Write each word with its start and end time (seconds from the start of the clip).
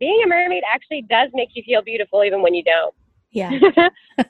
being 0.00 0.20
a 0.24 0.28
mermaid 0.28 0.62
actually 0.72 1.02
does 1.08 1.30
make 1.34 1.50
you 1.54 1.62
feel 1.64 1.82
beautiful 1.82 2.24
even 2.24 2.42
when 2.42 2.54
you 2.54 2.62
don't. 2.64 2.94
Yeah. 3.30 3.50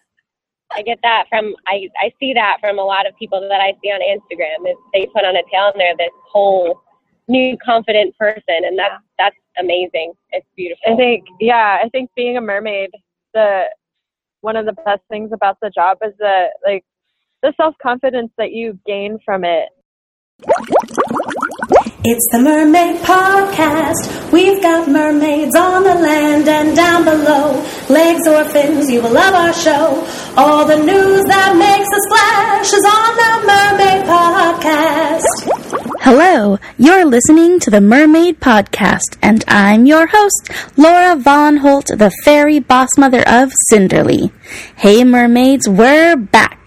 I 0.72 0.82
get 0.82 0.98
that 1.02 1.24
from 1.28 1.54
I 1.66 1.88
I 1.98 2.12
see 2.20 2.34
that 2.34 2.58
from 2.60 2.78
a 2.78 2.84
lot 2.84 3.06
of 3.06 3.16
people 3.16 3.40
that 3.40 3.60
I 3.60 3.72
see 3.82 3.88
on 3.88 4.00
Instagram. 4.00 4.70
Is 4.70 4.76
they 4.92 5.06
put 5.06 5.24
on 5.24 5.34
a 5.34 5.42
tail 5.50 5.72
and 5.72 5.80
they're 5.80 5.96
this 5.96 6.12
whole 6.30 6.80
new 7.26 7.56
confident 7.64 8.16
person, 8.18 8.64
and 8.64 8.78
that's 8.78 9.02
that's 9.18 9.36
amazing. 9.58 10.12
It's 10.30 10.46
beautiful. 10.56 10.92
I 10.92 10.96
think 10.96 11.24
yeah, 11.40 11.78
I 11.82 11.88
think 11.88 12.10
being 12.14 12.36
a 12.36 12.40
mermaid, 12.40 12.90
the 13.32 13.64
one 14.42 14.56
of 14.56 14.66
the 14.66 14.72
best 14.72 15.02
things 15.10 15.30
about 15.32 15.58
the 15.62 15.70
job 15.70 15.98
is 16.04 16.12
the 16.18 16.48
like 16.66 16.84
the 17.42 17.54
self 17.56 17.74
confidence 17.82 18.30
that 18.36 18.52
you 18.52 18.78
gain 18.86 19.18
from 19.24 19.44
it. 19.44 19.68
It's 22.04 22.28
the 22.32 22.38
Mermaid 22.40 23.00
Podcast. 23.02 24.17
We've 24.32 24.60
got 24.60 24.88
mermaids 24.88 25.56
on 25.56 25.84
the 25.84 25.94
land 25.94 26.46
and 26.48 26.76
down 26.76 27.04
below. 27.04 27.64
Legs 27.88 28.26
or 28.28 28.44
fins, 28.44 28.90
you 28.90 29.00
will 29.00 29.12
love 29.12 29.34
our 29.34 29.54
show. 29.54 30.06
All 30.36 30.66
the 30.66 30.76
news 30.76 31.24
that 31.24 31.56
makes 31.56 31.88
a 31.88 32.00
splash 32.06 32.72
is 32.74 32.84
on 32.84 33.16
the 33.16 33.32
Mermaid 33.48 34.04
Podcast. 34.06 35.24
Hello, 36.00 36.58
you're 36.76 37.06
listening 37.06 37.58
to 37.60 37.70
the 37.70 37.80
Mermaid 37.80 38.38
Podcast, 38.38 39.16
and 39.22 39.44
I'm 39.48 39.86
your 39.86 40.06
host, 40.06 40.50
Laura 40.76 41.16
Von 41.16 41.56
Holt, 41.56 41.86
the 41.86 42.12
fairy 42.24 42.58
boss 42.58 42.90
mother 42.98 43.22
of 43.26 43.50
Cinderly. 43.72 44.30
Hey, 44.76 45.04
mermaids, 45.04 45.66
we're 45.66 46.16
back. 46.16 46.57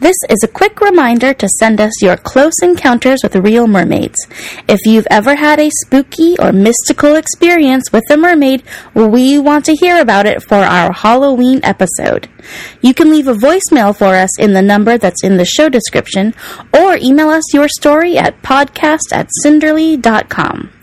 This 0.00 0.16
is 0.28 0.42
a 0.42 0.48
quick 0.48 0.80
reminder 0.80 1.32
to 1.34 1.48
send 1.58 1.80
us 1.80 2.02
your 2.02 2.16
close 2.16 2.54
encounters 2.62 3.20
with 3.22 3.36
real 3.36 3.66
mermaids. 3.66 4.26
If 4.68 4.80
you've 4.84 5.06
ever 5.10 5.36
had 5.36 5.58
a 5.58 5.70
spooky 5.70 6.36
or 6.38 6.52
mystical 6.52 7.14
experience 7.14 7.92
with 7.92 8.04
a 8.10 8.16
mermaid, 8.16 8.62
we 8.94 9.38
want 9.38 9.64
to 9.66 9.74
hear 9.74 10.00
about 10.00 10.26
it 10.26 10.42
for 10.42 10.56
our 10.56 10.92
Halloween 10.92 11.60
episode. 11.62 12.28
You 12.80 12.94
can 12.94 13.10
leave 13.10 13.28
a 13.28 13.34
voicemail 13.34 13.96
for 13.96 14.14
us 14.14 14.38
in 14.38 14.52
the 14.52 14.62
number 14.62 14.98
that's 14.98 15.24
in 15.24 15.36
the 15.36 15.44
show 15.44 15.68
description, 15.68 16.34
or 16.72 16.96
email 16.96 17.30
us 17.30 17.54
your 17.54 17.68
story 17.68 18.16
at 18.16 18.42
podcast 18.42 19.12
at 19.12 19.28
cinderly.com. 19.42 20.75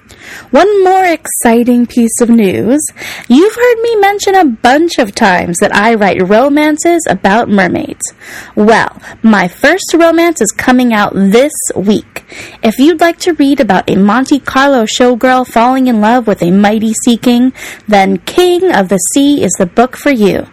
One 0.51 0.83
more 0.83 1.05
exciting 1.05 1.85
piece 1.85 2.21
of 2.21 2.29
news. 2.29 2.81
You've 3.27 3.55
heard 3.55 3.81
me 3.81 3.95
mention 3.95 4.35
a 4.35 4.45
bunch 4.45 4.97
of 4.99 5.15
times 5.15 5.57
that 5.59 5.75
I 5.75 5.95
write 5.95 6.27
romances 6.27 7.05
about 7.09 7.49
mermaids. 7.49 8.13
Well, 8.55 9.01
my 9.21 9.47
first 9.47 9.93
romance 9.93 10.41
is 10.41 10.51
coming 10.51 10.93
out 10.93 11.13
this 11.13 11.53
week. 11.75 12.25
If 12.61 12.79
you'd 12.79 13.01
like 13.01 13.19
to 13.19 13.33
read 13.33 13.59
about 13.59 13.89
a 13.89 13.95
Monte 13.95 14.39
Carlo 14.39 14.85
showgirl 14.85 15.47
falling 15.47 15.87
in 15.87 16.01
love 16.01 16.27
with 16.27 16.41
a 16.41 16.51
mighty 16.51 16.93
sea 16.93 17.17
king, 17.17 17.53
then 17.87 18.17
King 18.19 18.73
of 18.73 18.89
the 18.89 18.97
Sea 18.97 19.43
is 19.43 19.51
the 19.57 19.65
book 19.65 19.95
for 19.95 20.11
you. 20.11 20.47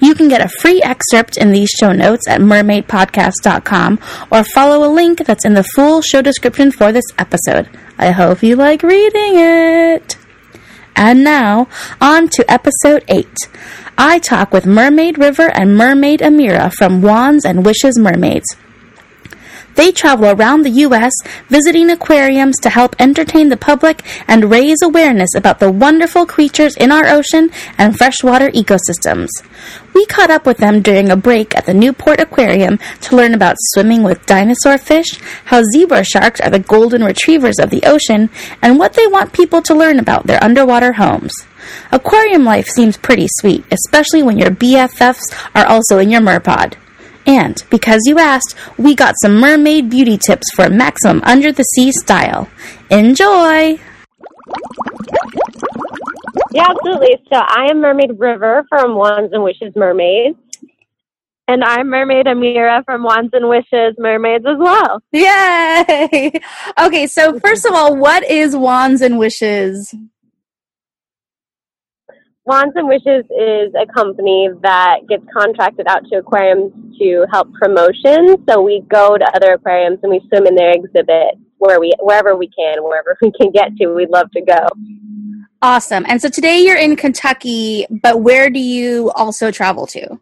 You 0.00 0.14
can 0.14 0.28
get 0.28 0.44
a 0.44 0.48
free 0.48 0.80
excerpt 0.82 1.36
in 1.36 1.52
these 1.52 1.70
show 1.70 1.92
notes 1.92 2.28
at 2.28 2.40
mermaidpodcast.com 2.40 3.98
or 4.30 4.44
follow 4.44 4.86
a 4.86 4.90
link 4.92 5.24
that's 5.24 5.44
in 5.44 5.54
the 5.54 5.64
full 5.74 6.02
show 6.02 6.22
description 6.22 6.70
for 6.70 6.92
this 6.92 7.04
episode. 7.18 7.68
I 7.98 8.12
hope 8.12 8.42
you 8.42 8.54
like 8.54 8.82
reading 8.82 9.32
it. 9.34 10.16
And 10.94 11.24
now, 11.24 11.68
on 12.00 12.28
to 12.28 12.50
episode 12.50 13.04
8. 13.08 13.26
I 13.96 14.20
talk 14.20 14.52
with 14.52 14.66
Mermaid 14.66 15.18
River 15.18 15.50
and 15.50 15.76
Mermaid 15.76 16.20
Amira 16.20 16.72
from 16.72 17.02
Wands 17.02 17.44
and 17.44 17.66
Wishes 17.66 17.98
Mermaids. 17.98 18.46
They 19.78 19.92
travel 19.92 20.30
around 20.30 20.62
the 20.62 20.82
U.S., 20.90 21.12
visiting 21.48 21.88
aquariums 21.88 22.56
to 22.62 22.68
help 22.68 22.96
entertain 22.98 23.48
the 23.48 23.56
public 23.56 24.02
and 24.26 24.50
raise 24.50 24.82
awareness 24.82 25.36
about 25.36 25.60
the 25.60 25.70
wonderful 25.70 26.26
creatures 26.26 26.76
in 26.76 26.90
our 26.90 27.06
ocean 27.06 27.52
and 27.78 27.96
freshwater 27.96 28.50
ecosystems. 28.50 29.28
We 29.94 30.04
caught 30.06 30.30
up 30.30 30.46
with 30.46 30.58
them 30.58 30.82
during 30.82 31.12
a 31.12 31.16
break 31.16 31.56
at 31.56 31.66
the 31.66 31.74
Newport 31.74 32.18
Aquarium 32.18 32.80
to 33.02 33.14
learn 33.14 33.34
about 33.34 33.54
swimming 33.70 34.02
with 34.02 34.26
dinosaur 34.26 34.78
fish, 34.78 35.16
how 35.44 35.62
zebra 35.72 36.02
sharks 36.02 36.40
are 36.40 36.50
the 36.50 36.58
golden 36.58 37.04
retrievers 37.04 37.60
of 37.60 37.70
the 37.70 37.84
ocean, 37.84 38.30
and 38.60 38.80
what 38.80 38.94
they 38.94 39.06
want 39.06 39.32
people 39.32 39.62
to 39.62 39.76
learn 39.76 40.00
about 40.00 40.26
their 40.26 40.42
underwater 40.42 40.94
homes. 40.94 41.32
Aquarium 41.92 42.44
life 42.44 42.66
seems 42.66 42.96
pretty 42.96 43.28
sweet, 43.38 43.64
especially 43.70 44.24
when 44.24 44.38
your 44.38 44.50
BFFs 44.50 45.22
are 45.54 45.66
also 45.66 45.98
in 45.98 46.10
your 46.10 46.20
merpod. 46.20 46.74
And 47.28 47.62
because 47.68 48.00
you 48.06 48.18
asked, 48.18 48.54
we 48.78 48.94
got 48.94 49.14
some 49.20 49.38
mermaid 49.38 49.90
beauty 49.90 50.16
tips 50.16 50.46
for 50.56 50.70
maximum 50.70 51.20
under 51.24 51.52
the 51.52 51.62
sea 51.62 51.92
style. 51.92 52.48
Enjoy! 52.90 53.78
Yeah, 56.52 56.64
absolutely. 56.70 57.18
So 57.30 57.38
I 57.38 57.66
am 57.70 57.82
Mermaid 57.82 58.18
River 58.18 58.64
from 58.70 58.94
Wands 58.96 59.34
and 59.34 59.44
Wishes 59.44 59.74
Mermaids. 59.76 60.38
And 61.46 61.62
I'm 61.62 61.88
Mermaid 61.88 62.24
Amira 62.24 62.82
from 62.86 63.02
Wands 63.02 63.30
and 63.34 63.48
Wishes 63.50 63.94
Mermaids 63.98 64.46
as 64.46 64.56
well. 64.58 65.02
Yay! 65.12 66.32
Okay, 66.80 67.06
so 67.06 67.38
first 67.40 67.66
of 67.66 67.74
all, 67.74 67.94
what 67.96 68.22
is 68.24 68.56
Wands 68.56 69.02
and 69.02 69.18
Wishes? 69.18 69.94
Wands 72.48 72.72
and 72.76 72.88
Wishes 72.88 73.26
is 73.30 73.74
a 73.74 73.84
company 73.92 74.48
that 74.62 75.00
gets 75.06 75.22
contracted 75.36 75.86
out 75.86 76.02
to 76.10 76.16
aquariums 76.16 76.72
to 76.98 77.26
help 77.30 77.52
promotion. 77.52 78.42
So 78.48 78.62
we 78.62 78.82
go 78.88 79.18
to 79.18 79.36
other 79.36 79.52
aquariums 79.52 79.98
and 80.02 80.10
we 80.10 80.26
swim 80.28 80.46
in 80.46 80.54
their 80.54 80.72
exhibit 80.72 81.34
where 81.58 81.78
we 81.78 81.92
wherever 82.00 82.36
we 82.36 82.48
can, 82.48 82.82
wherever 82.82 83.18
we 83.22 83.30
can 83.38 83.50
get 83.50 83.76
to. 83.76 83.88
We'd 83.88 84.08
love 84.08 84.30
to 84.30 84.40
go. 84.40 84.66
Awesome. 85.60 86.06
And 86.08 86.22
so 86.22 86.30
today 86.30 86.60
you're 86.60 86.78
in 86.78 86.96
Kentucky, 86.96 87.84
but 88.02 88.22
where 88.22 88.48
do 88.48 88.60
you 88.60 89.10
also 89.10 89.50
travel 89.50 89.86
to? 89.88 90.18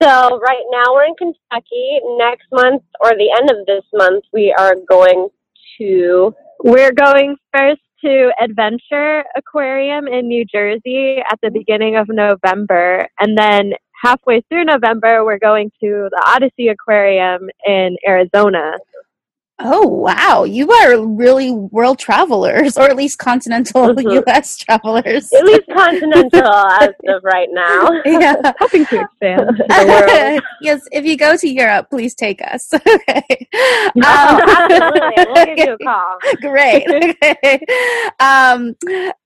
So 0.00 0.38
right 0.38 0.64
now 0.70 0.94
we're 0.94 1.06
in 1.06 1.16
Kentucky. 1.16 1.98
Next 2.16 2.46
month 2.52 2.84
or 3.00 3.10
the 3.10 3.34
end 3.36 3.50
of 3.50 3.66
this 3.66 3.82
month, 3.92 4.22
we 4.32 4.54
are 4.56 4.76
going 4.88 5.30
to. 5.78 6.32
We're 6.62 6.92
going 6.92 7.36
first 7.52 7.80
to 8.04 8.32
Adventure 8.40 9.24
Aquarium 9.36 10.06
in 10.06 10.28
New 10.28 10.44
Jersey 10.44 11.18
at 11.30 11.38
the 11.42 11.50
beginning 11.50 11.96
of 11.96 12.08
November. 12.08 13.08
And 13.18 13.36
then 13.36 13.72
halfway 14.02 14.40
through 14.42 14.64
November, 14.64 15.24
we're 15.24 15.38
going 15.38 15.70
to 15.80 16.08
the 16.10 16.22
OdySea 16.26 16.72
Aquarium 16.72 17.48
in 17.66 17.96
Arizona. 18.06 18.72
Oh 19.60 19.86
wow, 19.88 20.44
you 20.44 20.70
are 20.70 21.04
really 21.04 21.50
world 21.50 21.98
travelers, 21.98 22.76
or 22.78 22.84
at 22.84 22.94
least 22.94 23.18
continental 23.18 23.88
Mhm. 23.88 24.12
U.S. 24.24 24.56
travelers. 24.56 25.32
At 25.32 25.44
least 25.44 25.64
continental 25.76 26.46
as 26.46 26.90
of 27.08 27.24
right 27.24 27.48
now. 27.50 27.90
yeah. 28.04 28.36
Hoping 28.60 28.86
to 28.86 29.00
expand. 29.00 29.48
The 29.58 30.28
world. 30.30 30.42
yes, 30.60 30.82
if 30.92 31.04
you 31.04 31.16
go 31.16 31.36
to 31.36 31.48
Europe, 31.48 31.90
please 31.90 32.14
take 32.14 32.40
us. 32.40 32.72
okay. 32.72 33.48
Oh, 33.52 34.40
absolutely. 34.46 35.24
We'll 35.26 35.46
give 35.46 35.58
you 35.58 35.72
a 35.74 35.78
call. 35.84 36.16
Great. 36.40 36.86
Okay. 36.88 37.58
Um, 38.20 38.76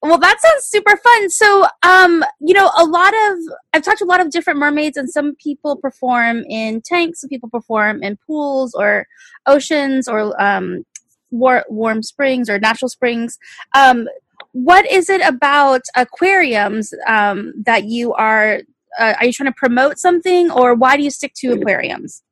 well, 0.01 0.19
that 0.19 0.39
sounds 0.41 0.65
super 0.65 0.97
fun. 0.97 1.29
So, 1.31 1.67
um, 1.83 2.25
you 2.41 2.55
know, 2.55 2.71
a 2.79 2.85
lot 2.87 3.13
of 3.13 3.39
I've 3.75 3.83
talked 3.83 3.99
to 3.99 4.05
a 4.05 4.07
lot 4.07 4.21
of 4.21 4.31
different 4.31 4.59
mermaids, 4.59 4.97
and 4.97 5.11
some 5.11 5.35
people 5.37 5.77
perform 5.77 6.45
in 6.49 6.81
tanks, 6.81 7.21
some 7.21 7.29
people 7.29 7.51
perform 7.51 8.03
in 8.03 8.17
pools 8.27 8.73
or 8.75 9.07
oceans 9.47 10.07
or 10.09 10.22
um, 10.39 10.85
war- 11.31 11.65
warm 11.69 12.03
springs 12.03 12.49
or 12.49 12.59
natural 12.59 12.89
springs. 12.89 13.39
Um, 13.75 14.09
what 14.53 14.91
is 14.91 15.09
it 15.09 15.23
about 15.23 15.83
aquariums 15.97 16.93
um, 17.07 17.55
that 17.65 17.85
you 17.85 18.13
are? 18.15 18.61
Uh, 18.99 19.15
are 19.19 19.27
you 19.27 19.33
trying 19.33 19.51
to 19.51 19.57
promote 19.57 19.99
something, 19.99 20.51
or 20.51 20.75
why 20.75 20.97
do 20.97 21.03
you 21.03 21.11
stick 21.11 21.33
to 21.37 21.53
aquariums? 21.53 22.23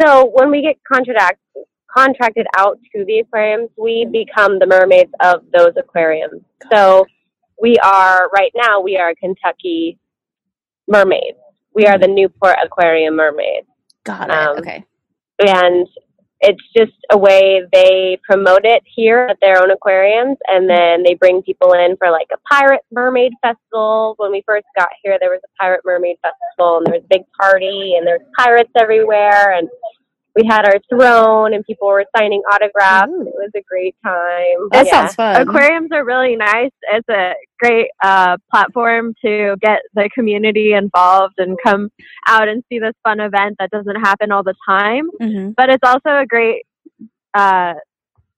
So 0.00 0.30
when 0.32 0.50
we 0.50 0.62
get 0.62 0.76
contract 0.90 1.40
contracted 1.90 2.46
out 2.56 2.78
to 2.94 3.04
the 3.04 3.20
aquariums, 3.20 3.70
we 3.76 4.06
become 4.12 4.58
the 4.58 4.66
mermaids 4.66 5.10
of 5.20 5.42
those 5.52 5.72
aquariums. 5.76 6.42
So 6.70 7.06
we 7.60 7.76
are 7.78 8.28
right 8.32 8.52
now 8.54 8.80
we 8.80 8.96
are 8.96 9.14
Kentucky 9.16 9.98
mermaids. 10.86 11.38
We 11.74 11.86
are 11.86 11.98
the 11.98 12.08
Newport 12.08 12.56
Aquarium 12.64 13.16
mermaids. 13.16 13.66
Got 14.04 14.30
it. 14.30 14.34
Um, 14.34 14.58
okay. 14.58 14.84
and 15.40 15.86
it's 16.40 16.62
just 16.76 16.92
a 17.10 17.18
way 17.18 17.62
they 17.72 18.18
promote 18.28 18.64
it 18.64 18.82
here 18.86 19.26
at 19.30 19.38
their 19.40 19.60
own 19.60 19.70
aquariums 19.70 20.36
and 20.46 20.70
then 20.70 21.02
they 21.02 21.14
bring 21.14 21.42
people 21.42 21.72
in 21.72 21.96
for 21.96 22.10
like 22.10 22.28
a 22.32 22.38
pirate 22.48 22.82
mermaid 22.92 23.32
festival. 23.42 24.14
When 24.18 24.30
we 24.30 24.42
first 24.46 24.66
got 24.76 24.88
here 25.02 25.18
there 25.20 25.30
was 25.30 25.40
a 25.44 25.58
pirate 25.60 25.80
mermaid 25.84 26.16
festival 26.22 26.78
and 26.78 26.86
there 26.86 26.94
was 26.94 27.04
a 27.04 27.14
big 27.18 27.22
party 27.38 27.94
and 27.96 28.06
there's 28.06 28.22
pirates 28.36 28.70
everywhere 28.78 29.52
and 29.52 29.68
we 30.38 30.46
had 30.46 30.64
our 30.64 30.78
throne 30.88 31.52
and 31.54 31.64
people 31.64 31.88
were 31.88 32.04
signing 32.16 32.40
autographs 32.52 33.10
and 33.12 33.26
it 33.26 33.34
was 33.36 33.50
a 33.56 33.62
great 33.68 33.96
time 34.04 34.68
That 34.72 34.86
Yeah. 34.86 34.92
sounds 34.92 35.14
fun. 35.16 35.42
Aquariums 35.42 35.90
are 35.92 36.04
really 36.04 36.36
nice. 36.36 36.70
It's 36.92 37.08
a 37.08 37.34
great 37.58 37.88
uh, 38.04 38.36
platform 38.50 39.14
to 39.24 39.56
get 39.60 39.80
the 39.94 40.08
community 40.14 40.72
involved 40.74 41.34
and 41.38 41.56
come 41.64 41.90
out 42.26 42.46
and 42.48 42.62
see 42.68 42.78
this 42.78 42.94
fun 43.02 43.18
event 43.20 43.56
that 43.58 43.70
doesn't 43.70 43.96
happen 43.96 44.30
all 44.30 44.44
the 44.44 44.54
time. 44.68 45.10
Mhm. 45.20 45.54
But 45.56 45.70
it's 45.70 45.86
also 45.90 46.10
a 46.24 46.26
great 46.26 46.62
uh, 47.34 47.74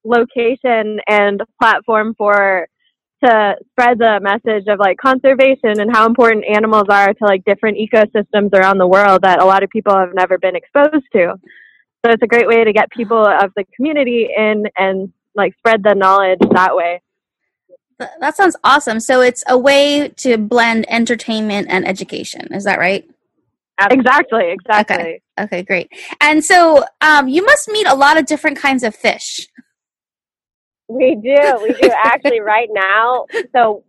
location 0.04 1.00
and 1.08 1.42
platform 1.60 2.14
for 2.16 2.66
to 3.22 3.54
spread 3.72 3.98
the 3.98 4.18
message 4.22 4.66
of 4.68 4.78
like 4.78 4.96
conservation 4.96 5.78
and 5.78 5.94
how 5.94 6.06
important 6.06 6.42
animals 6.48 6.86
are 6.88 7.12
to 7.12 7.24
like 7.24 7.44
different 7.44 7.76
ecosystems 7.76 8.50
around 8.54 8.78
the 8.78 8.86
world 8.86 9.20
that 9.22 9.42
a 9.42 9.44
lot 9.44 9.62
of 9.62 9.68
people 9.68 9.94
have 9.94 10.14
never 10.14 10.38
been 10.38 10.56
exposed 10.56 11.04
to. 11.12 11.34
So 12.04 12.12
it's 12.12 12.22
a 12.22 12.26
great 12.26 12.48
way 12.48 12.64
to 12.64 12.72
get 12.72 12.90
people 12.90 13.26
of 13.26 13.52
the 13.56 13.64
community 13.76 14.28
in 14.34 14.64
and 14.76 15.12
like 15.34 15.54
spread 15.58 15.82
the 15.82 15.94
knowledge 15.94 16.38
that 16.52 16.74
way. 16.74 17.02
That 18.20 18.34
sounds 18.36 18.56
awesome. 18.64 19.00
So 19.00 19.20
it's 19.20 19.44
a 19.46 19.58
way 19.58 20.08
to 20.18 20.38
blend 20.38 20.90
entertainment 20.90 21.68
and 21.70 21.86
education. 21.86 22.52
Is 22.54 22.64
that 22.64 22.78
right? 22.78 23.04
Exactly, 23.90 24.50
exactly. 24.50 25.22
Okay, 25.38 25.62
great. 25.62 25.90
And 26.20 26.44
so 26.44 26.84
um, 27.00 27.28
you 27.28 27.44
must 27.44 27.68
meet 27.68 27.86
a 27.86 27.94
lot 27.94 28.18
of 28.18 28.26
different 28.26 28.58
kinds 28.58 28.82
of 28.82 28.94
fish. 28.94 29.46
We 30.88 31.14
do. 31.14 31.58
We 31.62 31.72
do 31.74 31.90
actually 31.96 32.40
right 32.40 32.68
now. 32.72 33.26
So 33.54 33.84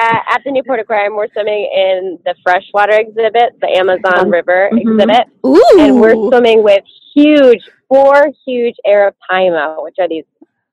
uh, 0.00 0.18
at 0.30 0.42
the 0.44 0.50
Newport 0.50 0.80
Aquarium, 0.80 1.14
we're 1.16 1.28
swimming 1.32 1.70
in 1.74 2.18
the 2.24 2.34
freshwater 2.42 2.94
exhibit, 2.98 3.52
the 3.60 3.68
Amazon 3.76 4.30
River 4.30 4.70
Mhm. 4.72 4.80
exhibit, 4.80 5.26
Ooh. 5.46 5.78
and 5.80 6.00
we're 6.00 6.14
swimming 6.30 6.62
with 6.62 6.82
huge, 7.14 7.60
four 7.88 8.30
huge 8.46 8.74
arapaima, 8.86 9.82
which 9.82 9.96
are 10.00 10.08
these 10.08 10.24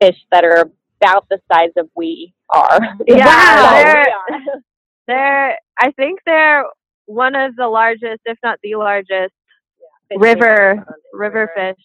fish 0.01 0.18
that 0.31 0.44
are 0.44 0.69
about 1.01 1.27
the 1.29 1.39
size 1.51 1.71
of 1.77 1.89
we 1.95 2.33
are. 2.50 2.79
Yeah, 3.07 3.25
Wow. 3.25 3.83
they're- 3.83 4.06
They're 5.07 5.57
I 5.79 5.91
think 5.91 6.19
they're 6.25 6.63
one 7.06 7.35
of 7.35 7.56
the 7.56 7.67
largest, 7.67 8.21
if 8.25 8.38
not 8.44 8.59
the 8.63 8.75
largest, 8.75 9.33
river 10.15 10.85
river 11.13 11.50
fish. 11.56 11.83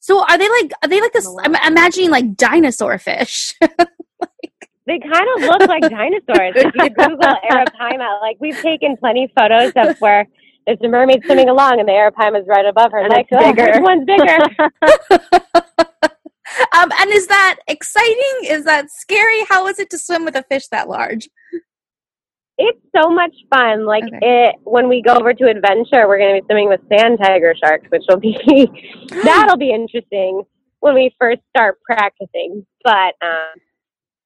so 0.00 0.20
are 0.22 0.36
they 0.38 0.48
like 0.48 0.70
are 0.82 0.88
they 0.88 1.00
like 1.00 1.12
this? 1.12 1.26
I'm 1.42 1.54
imagining 1.66 2.10
like 2.10 2.36
dinosaur 2.36 2.98
fish. 2.98 3.54
They 4.86 4.98
kind 4.98 5.26
of 5.36 5.42
look 5.42 5.68
like 5.68 5.82
dinosaurs. 5.82 6.52
If 6.56 6.74
you 6.74 6.90
Google 6.90 7.34
arapaima, 7.50 8.20
like 8.20 8.36
we've 8.40 8.60
taken 8.60 8.96
plenty 8.98 9.24
of 9.24 9.30
photos 9.36 9.72
of 9.76 9.98
where 9.98 10.26
there's 10.66 10.78
a 10.82 10.88
mermaid 10.88 11.22
swimming 11.24 11.48
along 11.48 11.80
and 11.80 11.88
the 11.88 11.92
Arapaima 11.92 12.40
is 12.40 12.46
right 12.48 12.66
above 12.66 12.92
her. 12.92 12.98
And 12.98 13.10
like, 13.10 13.28
oh, 13.32 13.52
bigger. 13.52 13.72
which 13.72 13.82
one's 13.82 14.04
bigger? 14.04 14.38
um, 16.72 16.90
and 17.00 17.10
is 17.10 17.26
that 17.28 17.56
exciting? 17.66 18.40
Is 18.44 18.64
that 18.64 18.90
scary? 18.90 19.44
How 19.48 19.66
is 19.68 19.78
it 19.78 19.90
to 19.90 19.98
swim 19.98 20.24
with 20.24 20.36
a 20.36 20.42
fish 20.42 20.68
that 20.68 20.88
large? 20.88 21.28
It's 22.56 22.80
so 22.96 23.10
much 23.10 23.34
fun. 23.50 23.84
Like 23.84 24.04
Okay. 24.04 24.18
it 24.22 24.54
when 24.64 24.88
we 24.88 25.02
go 25.02 25.14
over 25.14 25.34
to 25.34 25.48
adventure, 25.48 26.06
we're 26.06 26.18
going 26.18 26.36
to 26.36 26.40
be 26.42 26.46
swimming 26.46 26.68
with 26.68 26.80
sand 26.88 27.18
tiger 27.20 27.54
sharks, 27.62 27.86
which 27.90 28.04
will 28.08 28.18
be 28.18 28.38
that'll 29.24 29.56
be 29.56 29.70
interesting 29.70 30.42
when 30.80 30.94
we 30.94 31.14
first 31.20 31.40
start 31.50 31.78
practicing. 31.84 32.64
But 32.84 33.14
um, 33.22 33.54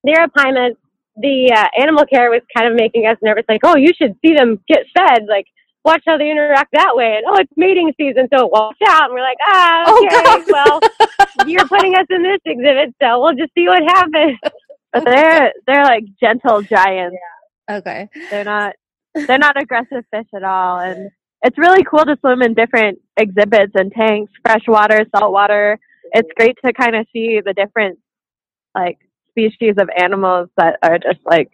the 0.04 0.12
arapaimas, 0.12 0.76
the 1.16 1.52
uh, 1.54 1.66
animal 1.80 2.04
care 2.06 2.30
was 2.30 2.42
kind 2.56 2.68
of 2.70 2.76
making 2.76 3.06
us 3.06 3.16
nervous. 3.22 3.44
Like, 3.48 3.60
oh, 3.64 3.76
you 3.76 3.92
should 3.96 4.16
see 4.24 4.34
them 4.34 4.60
get 4.68 4.84
fed. 4.96 5.26
Like, 5.28 5.46
watch 5.84 6.02
how 6.06 6.16
they 6.18 6.30
interact 6.30 6.70
that 6.72 6.94
way. 6.94 7.16
And 7.16 7.24
oh, 7.28 7.38
it's 7.40 7.52
mating 7.56 7.92
season, 7.96 8.28
so 8.32 8.46
watch 8.46 8.76
out. 8.86 9.04
And 9.06 9.14
we're 9.14 9.20
like, 9.22 9.38
ah, 9.48 9.84
Oh, 9.88 10.06
okay, 10.06 10.22
God. 10.24 10.44
well, 10.50 11.46
you're 11.48 11.66
putting 11.68 11.94
us 11.94 12.06
in 12.10 12.22
this 12.22 12.40
exhibit, 12.44 12.94
so 13.02 13.20
we'll 13.20 13.34
just 13.34 13.52
see 13.54 13.66
what 13.66 13.82
happens. 13.82 14.38
But 14.92 15.04
they're 15.04 15.52
they're 15.66 15.84
like 15.84 16.04
gentle 16.20 16.62
giants. 16.62 17.16
Okay. 17.70 18.08
They're 18.30 18.44
not 18.44 18.74
they're 19.14 19.38
not 19.38 19.60
aggressive 19.60 20.04
fish 20.10 20.26
at 20.34 20.42
all, 20.44 20.78
and 20.80 21.10
it's 21.42 21.58
really 21.58 21.84
cool 21.84 22.04
to 22.04 22.16
swim 22.20 22.40
in 22.42 22.54
different 22.54 22.98
exhibits 23.16 23.72
and 23.74 23.92
tanks, 23.92 24.32
freshwater, 24.42 25.04
saltwater. 25.14 25.78
It's 26.12 26.28
great 26.38 26.56
to 26.64 26.72
kind 26.72 26.96
of 26.96 27.06
see 27.12 27.40
the 27.44 27.52
different 27.52 27.98
like 28.74 28.98
species 29.38 29.75
of 29.79 29.88
animals 29.96 30.49
that 30.56 30.79
are 30.82 30.99
just 30.99 31.20
like 31.25 31.50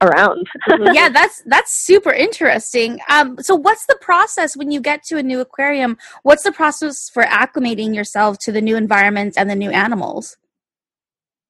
around. 0.00 0.46
yeah, 0.92 1.08
that's 1.08 1.42
that's 1.46 1.72
super 1.72 2.12
interesting. 2.12 3.00
Um, 3.08 3.36
so 3.40 3.54
what's 3.54 3.86
the 3.86 3.98
process 4.00 4.56
when 4.56 4.70
you 4.70 4.80
get 4.80 5.02
to 5.04 5.18
a 5.18 5.22
new 5.22 5.40
aquarium? 5.40 5.98
What's 6.22 6.42
the 6.42 6.52
process 6.52 7.08
for 7.08 7.24
acclimating 7.24 7.94
yourself 7.94 8.38
to 8.40 8.52
the 8.52 8.60
new 8.60 8.76
environment 8.76 9.34
and 9.36 9.50
the 9.50 9.56
new 9.56 9.70
animals? 9.70 10.36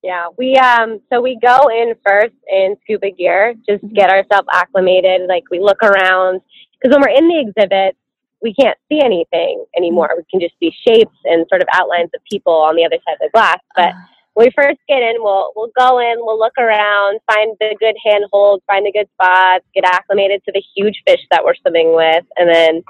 Yeah, 0.03 0.27
we 0.37 0.56
um 0.56 1.00
so 1.12 1.21
we 1.21 1.39
go 1.41 1.69
in 1.69 1.94
first 2.05 2.35
in 2.50 2.77
scuba 2.83 3.11
gear, 3.12 3.55
just 3.69 3.85
get 3.94 4.11
ourselves 4.11 4.49
acclimated. 4.53 5.29
Like 5.29 5.44
we 5.50 5.61
look 5.61 5.83
around 5.83 6.41
because 6.81 6.94
when 6.94 7.00
we're 7.03 7.17
in 7.17 7.29
the 7.29 7.41
exhibit, 7.41 7.97
we 8.43 8.53
can't 8.55 8.77
see 8.89 9.00
anything 9.00 9.65
anymore. 9.77 10.11
We 10.17 10.25
can 10.29 10.41
just 10.41 10.59
see 10.59 10.73
shapes 10.87 11.17
and 11.25 11.47
sort 11.49 11.62
of 11.62 11.69
outlines 11.73 12.11
of 12.15 12.21
people 12.31 12.53
on 12.53 12.75
the 12.75 12.85
other 12.85 12.97
side 13.06 13.15
of 13.15 13.21
the 13.21 13.31
glass. 13.33 13.59
But 13.77 13.93
when 14.34 14.46
we 14.46 14.52
first 14.56 14.79
get 14.88 15.02
in, 15.02 15.17
we'll 15.19 15.52
we'll 15.55 15.73
go 15.79 15.99
in, 15.99 16.17
we'll 16.19 16.38
look 16.38 16.56
around, 16.58 17.20
find 17.31 17.56
the 17.61 17.76
good 17.79 17.96
handholds, 18.05 18.62
find 18.67 18.87
the 18.87 18.93
good 18.93 19.08
spots, 19.14 19.64
get 19.75 19.84
acclimated 19.84 20.43
to 20.44 20.52
the 20.52 20.62
huge 20.75 21.02
fish 21.06 21.20
that 21.31 21.44
we're 21.44 21.55
swimming 21.56 21.94
with, 21.94 22.25
and 22.37 22.49
then 22.49 22.82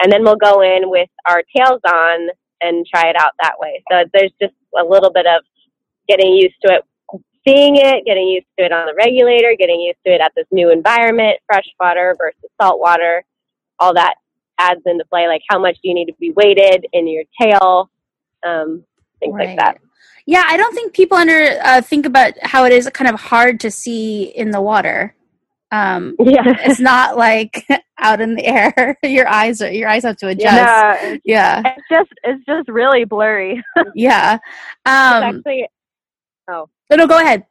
and 0.00 0.10
then 0.10 0.24
we'll 0.24 0.36
go 0.36 0.62
in 0.62 0.90
with 0.90 1.08
our 1.28 1.42
tails 1.56 1.80
on 1.86 2.28
and 2.62 2.86
try 2.86 3.08
it 3.08 3.16
out 3.16 3.32
that 3.40 3.54
way. 3.58 3.82
So 3.90 4.04
there's 4.12 4.32
just 4.40 4.54
a 4.78 4.84
little 4.84 5.10
bit 5.12 5.26
of 5.26 5.42
getting 6.08 6.32
used 6.32 6.56
to 6.64 6.74
it, 6.74 6.84
seeing 7.46 7.76
it, 7.76 8.04
getting 8.04 8.26
used 8.28 8.46
to 8.58 8.64
it 8.64 8.72
on 8.72 8.86
the 8.86 8.94
regulator, 8.94 9.54
getting 9.58 9.80
used 9.80 9.98
to 10.06 10.12
it 10.12 10.20
at 10.20 10.32
this 10.34 10.46
new 10.50 10.70
environment, 10.70 11.38
freshwater 11.46 12.14
versus 12.18 12.50
saltwater, 12.60 13.24
all 13.78 13.94
that 13.94 14.14
adds 14.58 14.80
into 14.86 15.04
play. 15.06 15.26
Like 15.28 15.42
how 15.48 15.58
much 15.58 15.76
do 15.82 15.88
you 15.88 15.94
need 15.94 16.06
to 16.06 16.14
be 16.18 16.32
weighted 16.32 16.86
in 16.92 17.06
your 17.06 17.24
tail, 17.40 17.90
um, 18.44 18.84
things 19.20 19.34
Right. 19.34 19.48
like 19.50 19.58
that. 19.58 19.78
Yeah, 20.30 20.44
I 20.46 20.56
don't 20.56 20.72
think 20.76 20.92
people 20.94 21.18
under 21.18 21.58
uh, 21.64 21.82
think 21.82 22.06
about 22.06 22.34
how 22.40 22.64
it 22.64 22.72
is 22.72 22.88
kind 22.94 23.12
of 23.12 23.18
hard 23.20 23.58
to 23.60 23.70
see 23.70 24.22
in 24.26 24.52
the 24.52 24.60
water. 24.62 25.12
Um, 25.72 26.14
Yeah. 26.20 26.44
it's 26.46 26.78
not 26.78 27.16
like 27.16 27.66
out 27.98 28.20
in 28.20 28.36
the 28.36 28.46
air. 28.46 28.96
your 29.02 29.26
eyes 29.28 29.60
are 29.60 29.72
your 29.72 29.88
eyes 29.88 30.04
have 30.04 30.18
to 30.18 30.28
adjust. 30.28 30.54
Yeah, 30.54 31.16
Yeah, 31.24 31.62
it's 31.76 31.86
just 31.90 32.10
it's 32.22 32.44
just 32.46 32.68
really 32.68 33.04
blurry. 33.04 33.60
yeah. 33.96 34.34
Um, 34.86 35.24
actually, 35.24 35.66
Oh, 36.48 36.68
no, 36.90 36.96
no, 36.96 37.06
go 37.08 37.18
ahead. 37.18 37.44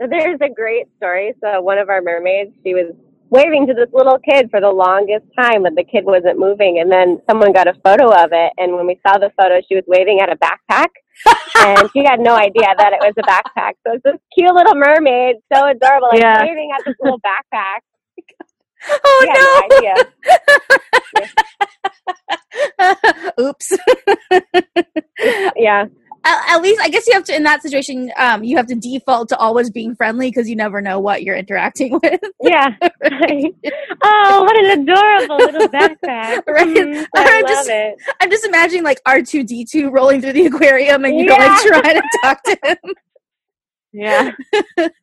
there's 0.00 0.40
a 0.40 0.48
great 0.48 0.86
story. 0.96 1.34
So 1.42 1.60
one 1.60 1.76
of 1.76 1.90
our 1.90 2.00
mermaids, 2.00 2.52
she 2.64 2.72
was 2.72 2.94
waving 3.30 3.66
to 3.68 3.74
this 3.74 3.88
little 3.92 4.18
kid 4.18 4.50
for 4.50 4.60
the 4.60 4.70
longest 4.70 5.26
time, 5.38 5.62
but 5.64 5.74
the 5.76 5.84
kid 5.84 6.04
wasn't 6.04 6.38
moving. 6.38 6.78
And 6.80 6.90
then 6.90 7.20
someone 7.28 7.52
got 7.52 7.68
a 7.68 7.74
photo 7.84 8.08
of 8.12 8.30
it, 8.32 8.52
and 8.58 8.74
when 8.74 8.86
we 8.86 9.00
saw 9.06 9.18
the 9.18 9.30
photo, 9.36 9.60
she 9.68 9.74
was 9.76 9.84
waving 9.86 10.20
at 10.20 10.30
a 10.32 10.36
backpack, 10.36 10.88
and 11.58 11.90
she 11.92 12.04
had 12.04 12.20
no 12.20 12.34
idea 12.36 12.68
that 12.78 12.92
it 12.92 13.00
was 13.00 13.14
a 13.18 13.22
backpack. 13.22 13.72
So 13.86 13.94
it's 13.94 14.02
this 14.04 14.16
cute 14.36 14.54
little 14.54 14.74
mermaid, 14.74 15.36
so 15.52 15.66
adorable, 15.68 16.08
like 16.12 16.20
Yeah. 16.20 16.42
waving 16.42 16.70
at 16.76 16.84
this 16.86 16.96
little 17.00 17.20
backpack. 17.20 17.80
Oh 19.04 19.26
had 19.28 19.42
no 19.42 19.54
idea. 19.76 19.94
no! 23.38 23.46
Oops. 23.48 23.72
Yeah, 25.56 25.86
at, 26.28 26.62
least 26.62 26.80
I 26.80 26.88
guess 26.88 27.06
you 27.06 27.14
have 27.14 27.24
to 27.24 27.34
in 27.36 27.42
that 27.44 27.62
situation 27.62 28.10
um 28.18 28.44
you 28.44 28.56
have 28.56 28.66
to 28.66 28.74
default 28.74 29.28
to 29.30 29.36
always 29.36 29.70
being 29.70 29.94
friendly 29.94 30.30
because 30.30 30.48
you 30.48 30.56
never 30.56 30.80
know 30.80 30.98
what 31.00 31.22
you're 31.22 31.36
interacting 31.36 31.92
with 32.02 32.20
yeah. 32.42 32.74
oh, 34.02 34.42
what 34.44 34.64
an 34.64 34.80
adorable 34.82 35.36
little 35.36 35.68
backpack! 35.78 36.42
Right. 36.46 36.66
Mm, 36.68 37.06
I 37.16 37.24
I'm 37.24 37.42
love 37.42 37.50
just- 37.50 37.68
it. 37.70 37.94
i'm 38.20 38.30
just 38.30 38.44
imagining 38.44 38.84
like 38.84 39.00
r2d2 39.04 39.92
rolling 39.92 40.20
through 40.20 40.32
the 40.34 40.46
aquarium 40.46 41.04
and 41.04 41.18
you're 41.18 41.28
Yeah. 41.30 41.46
like 41.46 41.82
trying 41.82 41.94
to 41.96 42.18
talk 42.22 42.42
to 42.44 42.58
him 42.64 42.94
yeah, 43.92 44.32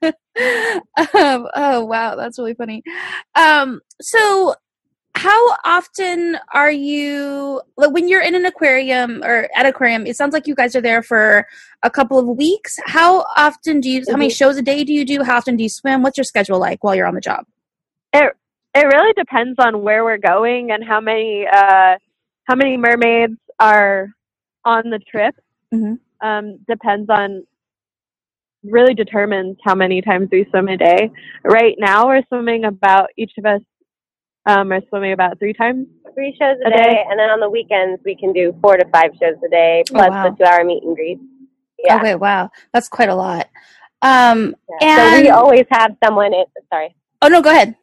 um, 0.03 1.47
oh 1.55 1.83
wow 1.85 2.15
that's 2.15 2.37
really 2.37 2.53
funny 2.53 2.83
um 3.35 3.81
so 4.01 4.53
how 5.15 5.55
often 5.63 6.37
are 6.53 6.71
you 6.71 7.61
like 7.77 7.91
when 7.91 8.07
you're 8.07 8.21
in 8.21 8.35
an 8.35 8.45
aquarium 8.45 9.23
or 9.23 9.49
at 9.55 9.65
aquarium 9.65 10.05
it 10.05 10.15
sounds 10.15 10.33
like 10.33 10.45
you 10.45 10.55
guys 10.55 10.75
are 10.75 10.81
there 10.81 11.01
for 11.01 11.47
a 11.83 11.89
couple 11.89 12.19
of 12.19 12.27
weeks 12.27 12.77
how 12.85 13.25
often 13.37 13.79
do 13.79 13.89
you 13.89 14.03
how 14.09 14.17
many 14.17 14.29
shows 14.29 14.57
a 14.57 14.61
day 14.61 14.83
do 14.83 14.93
you 14.93 15.05
do 15.05 15.23
how 15.23 15.37
often 15.37 15.55
do 15.55 15.63
you 15.63 15.69
swim 15.69 16.01
what's 16.01 16.17
your 16.17 16.25
schedule 16.25 16.59
like 16.59 16.83
while 16.83 16.93
you're 16.93 17.07
on 17.07 17.15
the 17.15 17.21
job 17.21 17.45
it 18.13 18.33
it 18.73 18.85
really 18.85 19.13
depends 19.13 19.55
on 19.59 19.81
where 19.83 20.03
we're 20.03 20.17
going 20.17 20.71
and 20.71 20.83
how 20.83 20.99
many 20.99 21.45
uh 21.51 21.95
how 22.45 22.55
many 22.55 22.77
mermaids 22.77 23.37
are 23.59 24.09
on 24.63 24.89
the 24.89 24.99
trip. 24.99 25.35
Mhm. 25.73 25.99
Um, 26.21 26.57
depends 26.67 27.09
on 27.09 27.45
really 28.63 28.95
determines 28.95 29.57
how 29.63 29.75
many 29.75 30.01
times 30.01 30.27
we 30.31 30.45
swim 30.49 30.67
a 30.67 30.77
day. 30.77 31.11
Right 31.43 31.75
now, 31.77 32.07
we're 32.07 32.23
swimming 32.27 32.65
about 32.65 33.09
each 33.15 33.33
of 33.37 33.45
us 33.45 33.61
um, 34.45 34.71
are 34.71 34.81
swimming 34.89 35.11
about 35.13 35.39
three 35.39 35.53
times. 35.53 35.87
three 36.13 36.35
shows 36.39 36.57
a 36.63 36.67
A 36.67 36.71
day, 36.71 36.83
day. 36.83 37.05
and 37.09 37.19
then 37.19 37.29
on 37.29 37.39
the 37.39 37.49
weekends 37.49 38.01
we 38.05 38.15
can 38.15 38.31
do 38.33 38.55
four 38.61 38.77
to 38.77 38.85
five 38.89 39.11
shows 39.21 39.35
a 39.45 39.49
day 39.49 39.83
Oh, 39.89 39.93
plus 39.93 40.09
wow. 40.09 40.29
the 40.29 40.35
two-hour 40.37 40.63
meet 40.63 40.83
and 40.83 40.95
greet. 40.95 41.19
Yeah. 41.83 41.97
okay 41.97 42.15
wow 42.15 42.49
that's 42.73 42.87
quite 42.87 43.09
a 43.09 43.15
lot 43.15 43.47
um 44.01 44.55
Yeah. 44.81 45.15
so 45.15 45.21
we 45.21 45.29
always 45.29 45.65
have 45.71 45.95
someone. 46.03 46.33
In, 46.33 46.45
sorry, 46.71 46.95
oh 47.21 47.27
no 47.27 47.41
go 47.41 47.49
ahead 47.51 47.75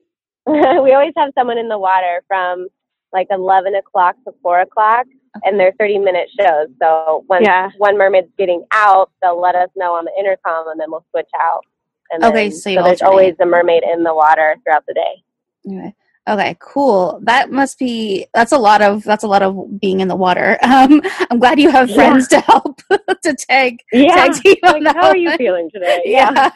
we 0.46 0.92
always 0.92 1.12
have 1.16 1.32
someone 1.36 1.58
in 1.58 1.68
the 1.68 1.78
water 1.78 2.22
from 2.28 2.68
like 3.12 3.26
eleven 3.30 3.74
o'clock 3.74 4.14
to 4.26 4.32
four 4.42 4.60
o'clock, 4.60 5.06
and 5.44 5.58
they're 5.58 5.72
30 5.78 5.98
minute 5.98 6.28
shows. 6.38 6.68
So 6.80 7.24
when 7.28 7.42
Yeah. 7.42 7.70
one 7.78 7.96
mermaid's 7.98 8.28
getting 8.38 8.64
out, 8.72 9.10
they'll 9.22 9.40
let 9.40 9.54
us 9.54 9.70
know 9.76 9.94
on 9.94 10.04
the 10.04 10.12
intercom, 10.18 10.68
and 10.68 10.78
then 10.78 10.90
we'll 10.90 11.04
switch 11.10 11.28
out. 11.40 11.62
And 12.10 12.22
Okay, 12.24 12.48
then- 12.48 12.52
so 12.52 12.70
you 12.70 12.76
there's 12.82 13.00
alternate. 13.02 13.10
always 13.10 13.34
a 13.40 13.46
mermaid 13.46 13.82
in 13.84 14.02
the 14.02 14.14
water 14.14 14.56
throughout 14.62 14.84
the 14.86 14.94
day. 14.94 15.22
Okay. 15.68 15.94
Okay, 16.28 16.56
cool. 16.60 17.20
That 17.22 17.52
must 17.52 17.78
be 17.78 18.26
that's 18.34 18.50
a 18.50 18.58
lot 18.58 18.82
of 18.82 19.04
that's 19.04 19.22
a 19.22 19.28
lot 19.28 19.42
of 19.42 19.80
being 19.80 20.00
in 20.00 20.08
the 20.08 20.16
water. 20.16 20.58
Um, 20.64 21.00
I'm 21.30 21.38
glad 21.38 21.60
you 21.60 21.70
have 21.70 21.88
Yeah. 21.88 21.94
friends 21.94 22.26
to 22.28 22.40
help 22.40 22.80
to 23.22 23.34
tag 23.48 23.78
Yeah. 23.92 24.14
tag 24.14 24.32
team 24.42 24.56
Like, 24.62 24.84
how 24.96 25.06
are 25.06 25.16
you 25.16 25.28
one. 25.28 25.38
feeling 25.38 25.70
today? 25.72 26.02
Yeah. 26.06 26.50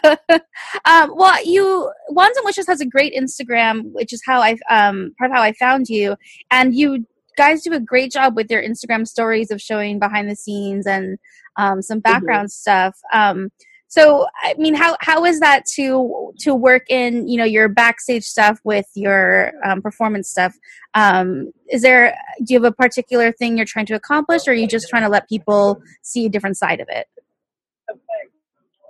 um, 0.84 1.12
well, 1.14 1.44
you 1.46 1.90
Wands 2.08 2.36
and 2.36 2.44
Wishes 2.44 2.66
has 2.66 2.80
a 2.80 2.86
great 2.86 3.14
Instagram, 3.14 3.92
which 3.92 4.12
is 4.12 4.20
how 4.26 4.40
I 4.40 4.56
um 4.68 5.12
part 5.18 5.30
of 5.30 5.36
how 5.36 5.42
I 5.42 5.52
found 5.52 5.88
you, 5.88 6.16
and 6.50 6.74
you 6.74 7.06
guys 7.36 7.62
do 7.62 7.72
a 7.72 7.80
great 7.80 8.10
job 8.10 8.34
with 8.34 8.50
your 8.50 8.62
Instagram 8.62 9.06
stories 9.06 9.52
of 9.52 9.60
showing 9.60 10.00
behind 10.00 10.28
the 10.28 10.34
scenes 10.36 10.84
and 10.86 11.16
um, 11.56 11.80
some 11.80 12.00
background 12.00 12.50
stuff. 12.50 12.96
Um, 13.12 13.50
so, 13.90 14.26
I 14.42 14.54
mean, 14.56 14.74
how 14.74 14.96
how 15.00 15.24
is 15.24 15.40
that 15.40 15.64
to 15.74 16.32
to 16.40 16.54
work 16.54 16.84
in 16.88 17.26
you 17.28 17.36
know 17.36 17.44
your 17.44 17.68
backstage 17.68 18.22
stuff 18.24 18.58
with 18.64 18.86
your 18.94 19.52
um, 19.64 19.82
performance 19.82 20.28
stuff? 20.30 20.54
Um, 20.94 21.50
is 21.68 21.82
there 21.82 22.16
do 22.44 22.54
you 22.54 22.62
have 22.62 22.72
a 22.72 22.74
particular 22.74 23.32
thing 23.32 23.56
you're 23.56 23.66
trying 23.66 23.86
to 23.86 23.94
accomplish, 23.94 24.46
or 24.46 24.52
are 24.52 24.54
you 24.54 24.68
just 24.68 24.88
trying 24.88 25.02
to 25.02 25.08
let 25.08 25.28
people 25.28 25.82
see 26.02 26.24
a 26.26 26.28
different 26.28 26.56
side 26.56 26.80
of 26.80 26.88
it? 26.88 27.06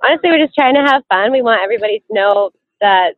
honestly, 0.02 0.30
we're 0.30 0.45
just 0.45 0.54
trying 0.54 0.75
to 0.75 0.80
have 0.80 1.02
fun. 1.12 1.33
We 1.33 1.42
want 1.42 1.61
everybody 1.62 1.99
to 2.00 2.04
know 2.14 2.50
that 2.80 3.14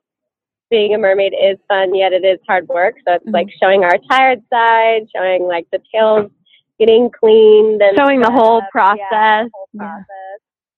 being 0.71 0.95
a 0.95 0.99
mermaid 0.99 1.33
is 1.33 1.59
fun, 1.69 1.95
yet 1.95 2.13
it 2.13 2.25
is 2.25 2.39
hard 2.49 2.67
work. 2.69 2.95
So 3.07 3.15
it's 3.15 3.27
Mhm. 3.27 3.33
like 3.35 3.49
showing 3.63 3.85
our 3.85 3.99
tired 4.11 4.43
side, 4.53 5.07
showing 5.15 5.45
like 5.47 5.67
the 5.71 5.81
tails 5.95 6.31
getting 6.79 7.11
cleaned 7.11 7.81
and 7.83 7.97
Showing 7.97 8.21
the 8.21 8.31
whole 8.31 8.61
stuff. 8.61 8.71
Yeah, 8.75 8.97
process. 9.09 9.45
the 9.45 9.51
whole 9.55 9.69
Yeah. 9.75 10.03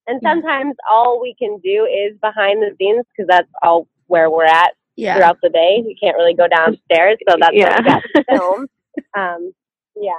And 0.06 0.20
sometimes 0.22 0.74
all 0.90 1.20
we 1.20 1.34
can 1.38 1.58
do 1.62 1.86
is 1.86 2.16
behind 2.20 2.62
the 2.62 2.74
scenes 2.78 3.04
because 3.16 3.26
that's 3.28 3.48
all 3.62 3.88
where 4.06 4.30
we're 4.30 4.44
at 4.44 4.72
Yeah. 4.96 5.14
throughout 5.16 5.38
the 5.42 5.48
day. 5.48 5.82
We 5.84 5.94
can't 5.96 6.16
really 6.16 6.34
go 6.34 6.46
downstairs, 6.48 7.16
so 7.28 7.36
that's 7.40 7.52
Yeah. 7.54 7.70
what 7.70 7.84
we 7.84 7.90
got 7.90 8.02
to 8.14 8.24
film. 8.30 8.66
Um, 9.16 9.52
yeah. 9.96 10.12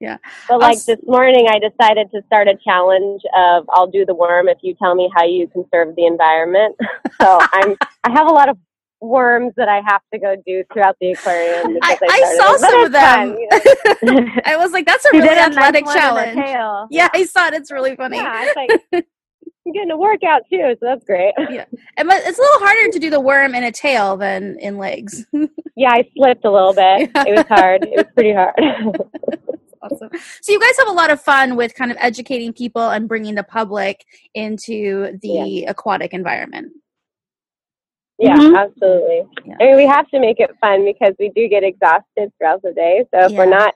Yeah. 0.00 0.16
But 0.48 0.60
like 0.60 0.76
s- 0.76 0.86
this 0.86 1.00
morning, 1.06 1.48
I 1.50 1.58
decided 1.58 2.10
to 2.12 2.22
start 2.26 2.48
a 2.48 2.56
challenge 2.64 3.20
of 3.36 3.66
I'll 3.74 3.86
do 3.86 4.06
the 4.06 4.14
worm 4.14 4.48
if 4.48 4.56
you 4.62 4.74
tell 4.82 4.94
me 4.94 5.10
how 5.14 5.24
you 5.24 5.46
conserve 5.48 5.94
the 5.96 6.06
environment. 6.06 6.74
so 7.20 7.38
I'm 7.52 7.76
I 8.04 8.10
have 8.12 8.26
a 8.26 8.32
lot 8.32 8.48
of 8.48 8.56
worms 9.00 9.52
that 9.56 9.68
I 9.68 9.80
have 9.86 10.02
to 10.12 10.18
go 10.18 10.36
do 10.46 10.62
throughout 10.72 10.96
the 11.00 11.12
aquarium. 11.12 11.78
I, 11.82 11.94
because 11.94 12.08
I 12.10 12.36
saw 12.36 12.54
it. 12.54 12.60
Some 12.60 12.84
of 12.84 12.92
them. 12.92 13.02
fun, 13.02 13.38
you 13.38 14.24
know? 14.24 14.30
I 14.44 14.56
was 14.56 14.72
like, 14.72 14.86
that's 14.86 15.04
a 15.06 15.10
really 15.12 15.26
nice 15.26 15.48
athletic 15.48 15.86
the 15.86 15.92
challenge. 15.92 16.88
Yeah, 16.90 17.08
I 17.12 17.24
saw 17.24 17.48
it. 17.48 17.54
It's 17.54 17.70
really 17.70 17.96
funny. 17.96 18.18
yeah, 18.18 18.44
it's 18.44 18.56
like 18.92 19.06
I'm 19.66 19.72
getting 19.72 19.90
a 19.90 19.96
workout 19.96 20.42
too, 20.50 20.74
so 20.80 20.86
that's 20.86 21.04
great. 21.04 21.34
And 21.36 22.08
but 22.08 22.22
it's 22.24 22.38
a 22.38 22.42
little 22.42 22.60
harder 22.60 22.90
to 22.92 22.98
do 22.98 23.10
the 23.10 23.20
worm 23.20 23.54
in 23.54 23.62
a 23.62 23.70
tail 23.70 24.16
than 24.16 24.58
in 24.58 24.78
legs. 24.78 25.26
Yeah, 25.76 25.92
I 25.92 26.04
slipped 26.14 26.44
a 26.44 26.50
little 26.50 26.74
bit. 26.74 27.10
Yeah. 27.14 27.24
It 27.26 27.36
was 27.38 27.46
hard. 27.46 27.84
It 27.84 27.96
was 27.96 28.04
pretty 28.12 28.34
hard. 28.34 28.54
awesome. 29.80 30.10
So 30.42 30.52
you 30.52 30.60
guys 30.60 30.76
have 30.78 30.88
a 30.88 30.92
lot 30.92 31.10
of 31.10 31.22
fun 31.22 31.56
with 31.56 31.74
kind 31.74 31.90
of 31.90 31.96
educating 32.00 32.52
people 32.52 32.90
and 32.90 33.08
bringing 33.08 33.34
the 33.34 33.44
public 33.44 34.04
into 34.34 35.18
the 35.22 35.64
aquatic 35.68 36.12
environment. 36.12 36.72
Yeah, 38.20 38.36
Mhm. 38.36 38.56
absolutely. 38.56 39.22
Yeah. 39.46 39.56
I 39.60 39.64
mean, 39.64 39.76
we 39.76 39.86
have 39.86 40.06
to 40.08 40.20
make 40.20 40.40
it 40.40 40.50
fun 40.60 40.84
because 40.84 41.14
we 41.18 41.30
do 41.30 41.48
get 41.48 41.64
exhausted 41.64 42.30
throughout 42.38 42.62
the 42.62 42.72
day. 42.72 43.04
So 43.14 43.20
if 43.26 43.32
we're 43.32 43.44
Yeah. 43.44 43.50
not 43.58 43.74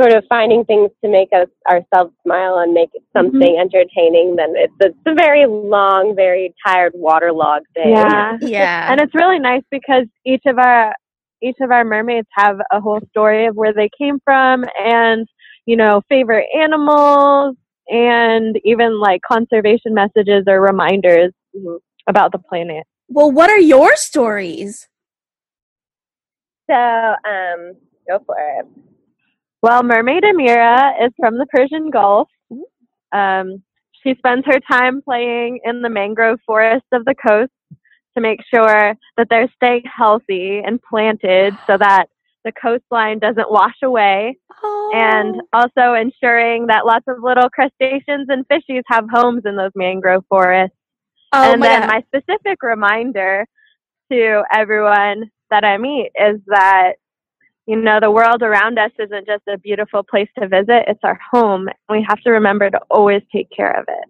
sort 0.00 0.12
of 0.12 0.24
finding 0.28 0.64
things 0.64 0.90
to 1.04 1.10
make 1.10 1.28
us 1.32 1.48
ourselves 1.68 2.14
smile 2.22 2.58
and 2.58 2.72
make 2.72 2.90
it 2.94 3.02
something 3.12 3.58
entertaining, 3.58 4.36
then 4.36 4.54
it's, 4.56 4.72
it's 4.80 4.96
a 5.06 5.14
very 5.14 5.44
long, 5.46 6.14
very 6.14 6.54
tired 6.64 6.92
waterlogged 6.94 7.66
day. 7.74 7.90
Yeah. 7.90 8.38
Yeah. 8.40 8.90
and 8.90 9.00
it's 9.00 9.14
really 9.14 9.38
nice 9.40 9.62
because 9.70 10.06
each 10.24 10.42
of 10.46 10.58
our 10.58 10.94
each 11.40 11.56
of 11.60 11.70
our 11.70 11.84
mermaids 11.84 12.26
have 12.32 12.58
a 12.72 12.80
whole 12.80 13.00
story 13.10 13.46
of 13.46 13.54
where 13.56 13.72
they 13.72 13.88
came 13.96 14.18
from 14.24 14.64
and 14.84 15.26
you 15.66 15.76
know 15.76 16.00
favorite 16.08 16.46
animals 16.56 17.56
and 17.88 18.58
even 18.64 18.98
like 18.98 19.20
conservation 19.22 19.94
messages 19.94 20.44
or 20.48 20.60
reminders 20.60 21.32
Mhm. 21.56 21.78
about 22.08 22.32
the 22.32 22.38
planet 22.38 22.84
well, 23.08 23.30
what 23.32 23.50
are 23.50 23.58
your 23.58 23.96
stories? 23.96 24.88
So, 26.70 26.74
um, 26.74 27.72
go 28.08 28.22
for 28.26 28.36
it. 28.38 28.66
well 29.62 29.82
mermaid 29.82 30.22
amira 30.22 30.92
is 31.04 31.12
from 31.18 31.36
the 31.38 31.46
persian 31.46 31.90
gulf 31.90 32.28
um, 33.12 33.62
she 34.02 34.14
spends 34.16 34.44
her 34.46 34.60
time 34.70 35.02
playing 35.02 35.60
in 35.64 35.82
the 35.82 35.88
mangrove 35.90 36.38
forests 36.46 36.88
of 36.92 37.04
the 37.04 37.14
coast 37.14 37.50
to 38.16 38.20
make 38.22 38.40
sure 38.52 38.94
that 39.16 39.26
they're 39.30 39.50
staying 39.56 39.82
healthy 39.84 40.60
and 40.64 40.80
planted 40.82 41.54
so 41.66 41.76
that 41.78 42.06
the 42.44 42.52
coastline 42.62 43.18
doesn't 43.18 43.50
wash 43.50 43.76
away 43.82 44.36
Oh. 44.62 44.92
and 44.94 45.36
also 45.52 45.94
ensuring 45.94 46.66
that 46.66 46.84
lots 46.86 47.04
of 47.08 47.16
little 47.22 47.48
crustaceans 47.50 48.26
and 48.28 48.44
fishies 48.48 48.82
have 48.88 49.04
homes 49.12 49.42
in 49.44 49.54
those 49.56 49.70
mangrove 49.76 50.24
forests. 50.28 50.74
Oh 51.32 51.52
and 51.52 51.60
my 51.60 51.66
then 51.66 51.80
God. 51.82 51.88
my 51.88 52.02
specific 52.18 52.62
reminder 52.62 53.46
to 54.10 54.42
everyone 54.54 55.30
that 55.50 55.64
I 55.64 55.76
meet 55.78 56.10
is 56.18 56.40
that 56.46 56.94
you 57.66 57.76
know 57.76 58.00
the 58.00 58.10
world 58.10 58.42
around 58.42 58.78
us 58.78 58.90
isn't 58.98 59.26
just 59.26 59.42
a 59.48 59.58
beautiful 59.58 60.02
place 60.02 60.28
to 60.38 60.48
visit; 60.48 60.84
it's 60.88 61.00
our 61.02 61.18
home. 61.32 61.68
And 61.68 61.98
we 61.98 62.04
have 62.08 62.20
to 62.22 62.30
remember 62.30 62.70
to 62.70 62.80
always 62.90 63.22
take 63.30 63.48
care 63.54 63.78
of 63.78 63.84
it. 63.88 64.08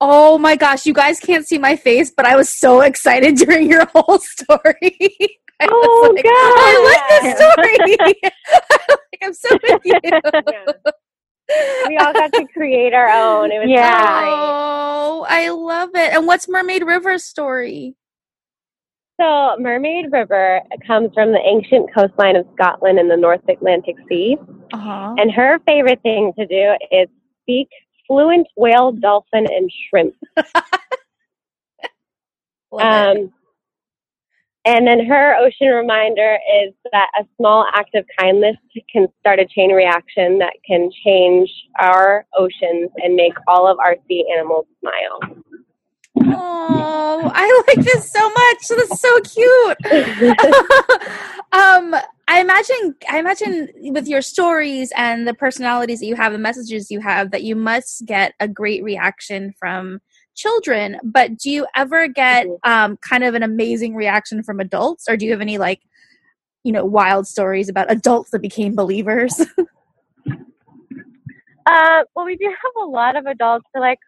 Oh 0.00 0.38
my 0.38 0.56
gosh, 0.56 0.86
you 0.86 0.92
guys 0.94 1.20
can't 1.20 1.46
see 1.46 1.58
my 1.58 1.76
face, 1.76 2.10
but 2.14 2.26
I 2.26 2.36
was 2.36 2.48
so 2.48 2.80
excited 2.80 3.36
during 3.44 3.68
your 3.70 3.86
whole 3.94 4.18
story. 4.18 5.38
I 5.60 5.68
Oh, 5.70 6.12
like, 6.14 6.24
God. 6.24 6.32
I 6.32 6.72
like 6.90 7.22
this 7.22 7.36
story. 7.36 7.96
like, 8.00 9.22
I'm 9.22 9.32
so 9.34 9.58
with 9.62 9.82
you. 9.84 10.00
Yeah. 10.50 10.64
We 11.88 11.98
all 11.98 12.12
got 12.12 12.32
to 12.32 12.46
create 12.54 12.94
our 12.94 13.08
own. 13.08 13.52
It 13.52 13.58
was 13.58 13.68
Yeah. 13.68 14.22
Oh, 14.24 15.26
I 15.28 15.50
love 15.50 15.90
it. 15.94 16.14
And 16.14 16.26
what's 16.26 16.48
Mermaid 16.48 16.84
River's 16.84 17.24
story? 17.24 17.94
So, 19.20 19.56
Mermaid 19.58 20.06
River 20.10 20.60
comes 20.86 21.10
from 21.14 21.32
the 21.32 21.38
ancient 21.38 21.94
coastline 21.94 22.36
of 22.36 22.46
Scotland 22.54 22.98
in 22.98 23.08
the 23.08 23.16
North 23.16 23.42
Atlantic 23.48 23.96
Sea. 24.08 24.36
Uh-huh. 24.72 25.14
And 25.18 25.30
her 25.30 25.60
favorite 25.66 26.02
thing 26.02 26.32
to 26.38 26.46
do 26.46 26.74
is 26.90 27.08
speak 27.42 27.68
fluent 28.08 28.46
whale, 28.56 28.92
dolphin, 28.92 29.46
and 29.46 29.70
shrimp. 29.88 30.14
Um, 32.80 33.32
and 34.64 34.86
then 34.86 35.04
her 35.04 35.36
ocean 35.36 35.68
reminder 35.68 36.38
is 36.62 36.72
that 36.92 37.08
a 37.20 37.24
small 37.36 37.66
act 37.74 37.94
of 37.94 38.04
kindness 38.18 38.56
can 38.90 39.08
start 39.20 39.38
a 39.38 39.46
chain 39.46 39.72
reaction 39.72 40.38
that 40.38 40.54
can 40.66 40.90
change 41.04 41.50
our 41.78 42.24
oceans 42.36 42.90
and 42.96 43.14
make 43.14 43.34
all 43.46 43.66
of 43.66 43.78
our 43.78 43.96
sea 44.08 44.24
animals 44.34 44.66
smile. 44.80 45.36
Oh, 46.16 47.30
I 47.34 47.62
like 47.68 47.84
this 47.84 48.10
so 48.10 48.28
much. 48.28 48.68
This 48.68 48.90
is 48.90 49.00
so 49.00 49.20
cute. 49.20 49.76
um, 51.52 51.94
I 52.26 52.40
imagine, 52.40 52.94
I 53.10 53.18
imagine 53.18 53.68
with 53.92 54.08
your 54.08 54.22
stories 54.22 54.92
and 54.96 55.28
the 55.28 55.34
personalities 55.34 56.00
that 56.00 56.06
you 56.06 56.16
have, 56.16 56.32
the 56.32 56.38
messages 56.38 56.90
you 56.90 57.00
have, 57.00 57.32
that 57.32 57.42
you 57.42 57.54
must 57.54 58.06
get 58.06 58.32
a 58.40 58.48
great 58.48 58.82
reaction 58.82 59.52
from 59.58 60.00
children. 60.34 60.98
But 61.02 61.36
do 61.38 61.50
you 61.50 61.66
ever 61.76 62.08
get 62.08 62.46
Mhm. 62.46 62.58
um, 62.64 62.96
kind 62.98 63.24
of 63.24 63.34
an 63.34 63.42
amazing 63.42 63.94
reaction 63.94 64.42
from 64.42 64.60
adults, 64.60 65.06
or 65.08 65.16
do 65.16 65.24
you 65.24 65.32
have 65.32 65.40
any 65.40 65.58
like, 65.58 65.80
you 66.64 66.72
know, 66.72 66.84
wild 66.84 67.26
stories 67.26 67.68
about 67.68 67.90
adults 67.90 68.30
that 68.30 68.40
became 68.42 68.74
believers? 68.74 69.40
Uh, 71.66 72.04
well, 72.14 72.26
we 72.26 72.36
do 72.36 72.44
have 72.46 72.82
a 72.82 72.86
lot 72.86 73.16
of 73.16 73.24
adults 73.24 73.64
who 73.72 73.80
are 73.80 73.82
like, 73.82 73.98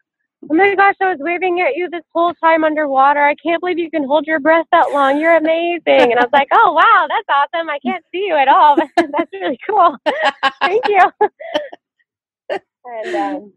oh 0.51 0.55
my 0.55 0.75
gosh, 0.75 0.95
I 1.01 1.07
was 1.09 1.17
waving 1.21 1.61
at 1.63 1.75
you 1.75 1.89
this 1.89 2.03
whole 2.15 2.35
time 2.35 2.65
underwater. 2.65 3.21
I 3.25 3.35
can't 3.37 3.61
believe 3.61 3.79
you 3.79 3.91
can 3.91 4.05
hold 4.05 4.27
your 4.27 4.41
breath 4.41 4.67
that 4.73 4.91
long. 4.93 5.19
You're 5.19 5.37
amazing. 5.37 5.81
And 6.13 6.19
I 6.19 6.23
was 6.25 6.31
like, 6.35 6.49
oh, 6.53 6.73
wow, 6.73 7.07
that's 7.09 7.29
awesome. 7.55 7.71
I 7.71 7.79
can't 7.79 8.05
see 8.13 8.27
you 8.27 8.35
at 8.37 8.49
all, 8.49 8.77
that's 8.97 9.31
really 9.33 9.59
cool. 9.67 9.97
Thank 10.61 10.87
you. 10.87 11.11
and 12.51 13.15
um, 13.17 13.53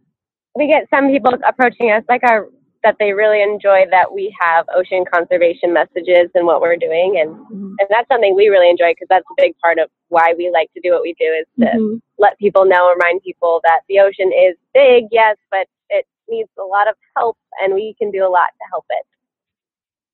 we 0.56 0.68
get 0.68 0.86
some 0.90 1.10
people 1.10 1.34
approaching 1.46 1.92
us 1.92 2.04
like 2.08 2.24
our 2.24 2.48
that 2.84 2.96
they 3.00 3.12
really 3.14 3.42
enjoy 3.42 3.86
that 3.92 4.14
we 4.14 4.36
have 4.40 4.66
ocean 4.74 5.04
conservation 5.12 5.74
messages 5.74 6.30
and 6.36 6.46
what 6.46 6.62
we're 6.62 6.78
doing 6.78 7.18
and 7.20 7.32
and 7.80 7.88
that's 7.90 8.08
something 8.10 8.36
we 8.36 8.48
really 8.48 8.70
enjoy 8.70 8.92
because 8.92 9.08
that's 9.10 9.26
a 9.32 9.42
big 9.42 9.54
part 9.60 9.80
of 9.80 9.90
why 10.10 10.34
we 10.38 10.50
like 10.52 10.72
to 10.74 10.82
do 10.82 10.92
what 10.92 11.02
we 11.02 11.14
do 11.20 11.26
is 11.26 11.46
to 11.60 11.78
Mhm. 11.78 12.02
let 12.18 12.38
people 12.38 12.66
know 12.66 12.90
and 12.90 12.98
remind 13.00 13.22
people 13.24 13.62
that 13.64 13.82
the 13.90 14.00
ocean 14.00 14.32
is 14.32 14.56
big 14.74 15.06
yes 15.12 15.36
but 15.52 15.68
it 15.90 16.06
needs 16.30 16.50
a 16.58 16.64
lot 16.64 16.88
of 16.88 16.96
help 17.18 17.38
and 17.62 17.74
we 17.74 17.96
can 18.00 18.12
do 18.12 18.26
a 18.26 18.30
lot 18.30 18.50
to 18.60 18.66
help 18.72 18.86
it 18.90 19.06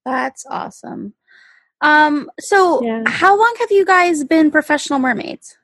That's 0.05 0.45
awesome. 0.51 1.13
Um, 1.81 2.29
so 2.39 2.83
Yeah. 2.83 3.03
how 3.07 3.35
long 3.37 3.55
have 3.59 3.71
you 3.71 3.83
guys 3.85 4.23
been 4.23 4.51
professional 4.51 4.99
mermaids? 4.99 5.57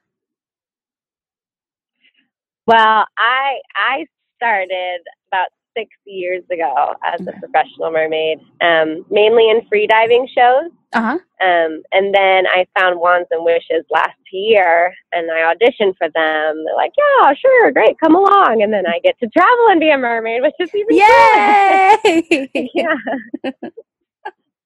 Well, 2.67 3.05
I 3.17 3.60
I 3.75 4.05
started 4.38 5.01
about 5.31 5.48
six 5.75 5.90
years 6.06 6.44
ago 6.51 6.94
as 7.04 7.22
a 7.22 7.32
professional 7.40 7.92
mermaid, 7.92 8.40
um, 8.62 9.06
mainly 9.10 9.50
in 9.50 9.62
free 9.68 9.88
diving 9.88 10.28
shows. 10.36 10.72
Uh 10.94 11.01
huh. 11.01 11.20
Um, 11.46 11.82
and 11.94 12.13
then 12.13 12.46
I 12.48 12.66
found 12.78 13.00
Wands 13.00 13.28
and 13.32 13.46
Wishes 13.46 13.86
last 13.90 14.18
year, 14.32 14.94
and 15.13 15.30
I 15.32 15.54
auditioned 15.54 15.96
for 15.98 16.10
them. 16.10 16.63
They're 16.66 16.75
like, 16.75 16.92
"Yeah, 16.98 17.34
sure, 17.34 17.72
great, 17.72 17.98
come 18.00 18.16
along." 18.16 18.62
And 18.62 18.74
then 18.74 18.86
I 18.86 19.00
get 19.04 19.18
to 19.20 19.28
travel 19.30 19.68
and 19.70 19.80
be 19.80 19.90
a 19.90 19.98
mermaid, 19.98 20.42
which 20.42 20.56
is 20.60 20.74
even 20.75 20.96
Yay! 20.98 22.50
yeah. 22.74 22.96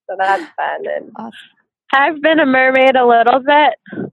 so 0.09 0.15
that's 0.17 0.43
fun. 0.55 0.87
And 0.95 1.11
Awesome. 1.15 1.31
I've 1.93 2.21
been 2.21 2.39
a 2.39 2.45
mermaid 2.45 2.95
a 2.95 3.05
little 3.05 3.39
bit, 3.39 4.11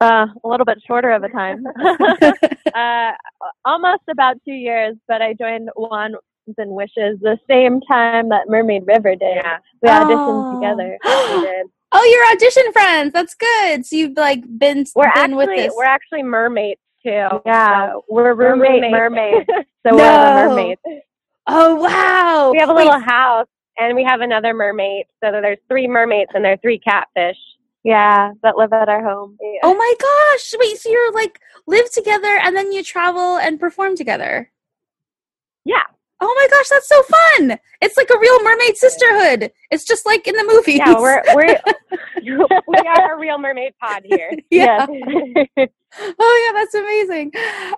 uh, 0.00 0.26
a 0.44 0.48
little 0.48 0.66
bit 0.66 0.78
shorter 0.86 1.10
of 1.12 1.22
a 1.22 1.28
time. 1.28 1.64
uh, 1.80 2.32
almost 3.72 4.02
about 4.10 4.36
two 4.46 4.52
years, 4.54 4.96
but 5.08 5.22
I 5.22 5.32
joined 5.34 5.70
Wands 5.76 6.16
and 6.58 6.70
Wishes 6.72 7.18
the 7.20 7.38
same 7.48 7.80
time 7.82 8.28
that 8.28 8.48
Mermaid 8.48 8.82
River 8.86 9.14
did. 9.16 9.36
yeah, 9.36 9.58
We 9.82 9.88
auditioned 9.88 10.44
Oh. 10.46 10.50
together. 10.54 10.98
did. 11.02 11.66
Oh, 11.94 12.02
you're 12.10 12.32
audition 12.34 12.72
friends. 12.72 13.12
That's 13.12 13.34
good. 13.34 13.84
So 13.84 13.96
you've 13.96 14.16
like 14.16 14.42
been 14.58 14.86
We're 14.96 15.12
been 15.12 15.12
actually 15.24 15.36
with 15.36 15.56
this. 15.56 15.74
we're 15.76 15.84
actually 15.84 16.22
mermaids 16.22 16.80
too. 17.04 17.28
Yeah, 17.44 17.90
So 17.90 18.04
we're 18.08 18.34
we're 18.34 18.52
roommate 18.54 18.82
roommates. 18.92 18.92
mermaids, 18.92 19.46
so 19.86 19.94
we're 19.94 19.98
the 19.98 20.48
mermaids. 20.48 20.80
oh 21.48 21.74
wow! 21.76 22.50
we 22.50 22.58
have 22.60 22.70
a 22.70 22.74
Wait, 22.74 22.84
little 22.86 22.98
house, 22.98 23.46
and 23.78 23.94
we 23.94 24.04
have 24.04 24.22
another 24.22 24.54
mermaid. 24.54 25.04
So 25.22 25.32
there's 25.32 25.58
three 25.68 25.86
mermaids, 25.86 26.30
and 26.34 26.42
there 26.42 26.52
are 26.54 26.62
three 26.62 26.78
catfish. 26.78 27.36
Yeah, 27.84 28.32
that 28.42 28.56
live 28.56 28.72
at 28.72 28.88
our 28.88 29.02
home. 29.02 29.36
Oh 29.62 29.74
my 29.74 29.94
gosh! 30.00 30.54
Wait, 30.58 30.78
so 30.78 30.88
you're 30.88 31.12
like 31.12 31.40
live 31.66 31.90
together 31.90 32.38
and 32.42 32.56
then 32.56 32.70
you 32.70 32.82
travel 32.84 33.38
and 33.38 33.58
perform 33.58 33.96
together. 33.96 34.50
Yeah. 35.64 35.82
Oh 36.24 36.34
my 36.36 36.56
gosh, 36.56 36.68
that's 36.68 36.88
so 36.88 37.02
fun! 37.02 37.58
It's 37.80 37.96
like 37.96 38.08
a 38.14 38.18
real 38.20 38.44
mermaid 38.44 38.76
sisterhood. 38.76 39.50
It's 39.72 39.84
just 39.84 40.06
like 40.06 40.28
in 40.28 40.36
the 40.36 40.44
movies. 40.44 40.78
Yeah, 40.78 41.00
we're 41.00 41.20
we're 41.34 41.60
we 42.68 42.76
are 42.76 43.16
a 43.16 43.18
real 43.18 43.38
mermaid 43.38 43.72
pod 43.82 44.02
here. 44.04 44.30
yeah. 44.50 44.86
Yes. 44.88 45.68
Oh 45.98 46.46
yeah, 46.46 46.60
that's 46.60 46.74
amazing. 46.74 47.32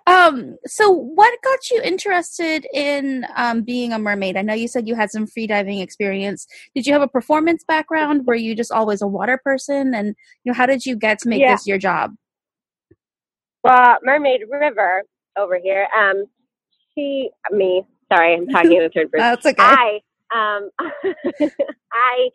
Um, 0.07 0.57
so 0.67 0.91
what 0.91 1.33
got 1.43 1.71
you 1.71 1.81
interested 1.83 2.67
in 2.75 3.27
um, 3.35 3.63
being 3.63 3.95
a 3.95 3.99
mermaid? 3.99 4.37
I 4.37 4.43
know 4.43 4.53
you 4.53 4.69
said 4.69 4.87
you 4.87 4.95
had 4.95 5.11
some 5.11 5.27
free 5.27 5.47
diving 5.47 5.81
experience. 5.81 6.47
Did 6.75 6.87
you 6.87 6.93
have 6.93 7.01
a 7.03 7.09
performance 7.09 7.65
background? 7.67 8.27
Were 8.27 8.35
you 8.35 8.55
just 8.55 8.71
always 8.71 9.01
a 9.01 9.07
water 9.07 9.41
person? 9.43 9.95
And 9.95 10.09
you 10.45 10.53
know, 10.53 10.55
how 10.55 10.67
did 10.67 10.85
you 10.85 10.97
get 10.97 11.19
to 11.21 11.31
make 11.31 11.41
Yeah. 11.41 11.55
this 11.55 11.67
your 11.67 11.79
job? 11.79 12.13
Well, 13.63 13.97
Mermaid 14.03 14.43
River 14.51 15.05
over 15.39 15.59
here. 15.59 15.89
Um, 15.99 16.27
she 16.95 17.31
me. 17.51 17.85
Sorry, 18.15 18.35
I'm 18.35 18.47
talking 18.49 18.73
in 18.73 18.83
the 18.83 18.91
third 18.95 19.11
person. 19.11 19.19
That's 19.43 19.47
okay. 19.47 19.57
I 19.59 20.01
um 20.35 20.71
I 21.93 22.31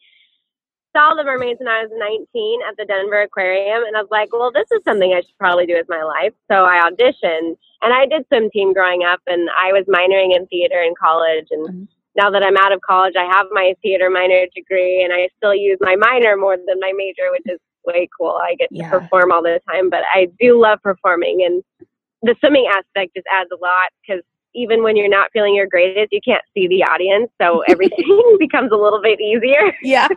saw 0.95 1.13
the 1.15 1.24
mermaids 1.24 1.59
when 1.59 1.67
I 1.67 1.83
was 1.83 1.91
19 1.93 2.59
at 2.67 2.75
the 2.77 2.86
Denver 2.86 3.21
Aquarium, 3.21 3.83
and 3.86 3.95
I 3.95 4.01
was 4.01 4.09
like, 4.12 4.33
well, 4.33 4.51
this 4.51 4.67
is 4.71 4.81
something 4.83 5.13
I 5.13 5.21
should 5.21 5.38
probably 5.39 5.65
do 5.67 5.75
with 5.75 5.88
my 5.88 6.03
life. 6.03 6.33
So 6.51 6.65
I 6.65 6.89
auditioned, 6.89 7.55
and 7.81 7.93
I 7.93 8.05
did 8.07 8.25
swim 8.27 8.50
team 8.51 8.74
growing 8.74 9.03
up, 9.03 9.19
and 9.27 9.50
I 9.51 9.71
was 9.71 9.86
minoring 9.88 10.36
in 10.36 10.48
theater 10.48 10.81
in 10.81 10.93
college, 11.00 11.48
and. 11.51 11.67
Mhm. 11.67 11.88
Now 12.15 12.31
that 12.31 12.43
I'm 12.43 12.57
out 12.57 12.74
of 12.74 12.81
college, 12.81 13.13
I 13.17 13.24
have 13.31 13.45
my 13.51 13.75
theater 13.81 14.09
minor 14.09 14.45
degree, 14.53 15.03
and 15.03 15.13
I 15.13 15.29
still 15.38 15.53
use 15.55 15.77
my 15.79 15.95
minor 15.95 16.36
more 16.36 16.57
than 16.57 16.79
my 16.81 16.91
major, 16.98 17.31
which 17.31 17.43
is 17.45 17.59
way 17.86 18.09
cool. 18.17 18.31
I 18.43 18.55
get 18.55 18.67
to 18.69 18.75
Yeah. 18.75 18.89
perform 18.89 19.31
all 19.31 19.43
the 19.43 19.62
time, 19.69 19.89
but 19.89 20.01
I 20.12 20.27
do 20.39 20.59
love 20.59 20.81
performing, 20.81 21.43
and 21.45 21.63
the 22.24 22.36
swimming 22.39 22.65
aspect 22.67 23.13
just 23.15 23.27
adds 23.31 23.50
a 23.53 23.57
lot 23.62 23.89
because 24.01 24.24
even 24.56 24.84
when 24.84 24.96
you're 24.96 25.10
not 25.10 25.32
feeling 25.32 25.56
your 25.56 25.68
greatest, 25.68 26.12
you 26.12 26.20
can't 26.24 26.44
see 26.53 26.68
the 26.68 26.84
audience, 26.84 27.32
so 27.41 27.62
everything 27.68 28.38
becomes 28.39 28.72
a 28.72 28.75
little 28.75 29.01
bit 29.01 29.20
easier. 29.20 29.74
yeah. 29.84 30.08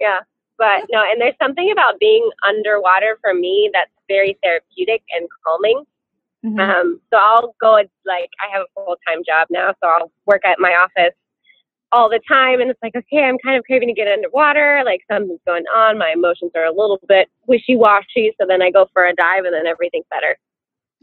Yeah, 0.00 0.20
but 0.58 0.84
no, 0.90 1.02
and 1.02 1.20
there's 1.20 1.34
something 1.42 1.70
about 1.70 1.98
being 2.00 2.28
underwater 2.48 3.18
for 3.22 3.34
me 3.34 3.70
that's 3.72 3.90
very 4.08 4.38
therapeutic 4.42 5.02
and 5.12 5.28
calming. 5.46 5.84
Mhm. 6.44 6.58
Um, 6.58 7.00
so 7.12 7.18
I'll 7.20 7.54
go 7.60 7.72
like 8.06 8.30
I 8.40 8.50
have 8.52 8.62
a 8.62 8.66
full 8.74 8.96
time 9.06 9.22
job 9.26 9.48
now, 9.50 9.74
so 9.82 9.88
I'll 9.90 10.12
work 10.26 10.40
at 10.46 10.58
my 10.58 10.70
office 10.72 11.14
all 11.92 12.08
the 12.08 12.20
time, 12.26 12.60
and 12.60 12.70
it's 12.70 12.80
like 12.82 12.96
okay, 12.96 13.24
I'm 13.24 13.36
kind 13.44 13.58
of 13.58 13.64
craving 13.64 13.88
to 13.88 13.94
get 13.94 14.08
underwater. 14.08 14.80
Like 14.84 15.02
something's 15.10 15.40
going 15.46 15.64
on, 15.66 15.98
my 15.98 16.12
emotions 16.12 16.52
are 16.54 16.64
a 16.64 16.72
little 16.72 16.98
bit 17.06 17.28
wishy 17.46 17.76
washy. 17.76 18.32
So 18.40 18.46
then 18.48 18.62
I 18.62 18.70
go 18.70 18.86
for 18.94 19.04
a 19.04 19.14
dive, 19.14 19.44
and 19.44 19.52
then 19.54 19.66
everything's 19.66 20.06
better. 20.10 20.38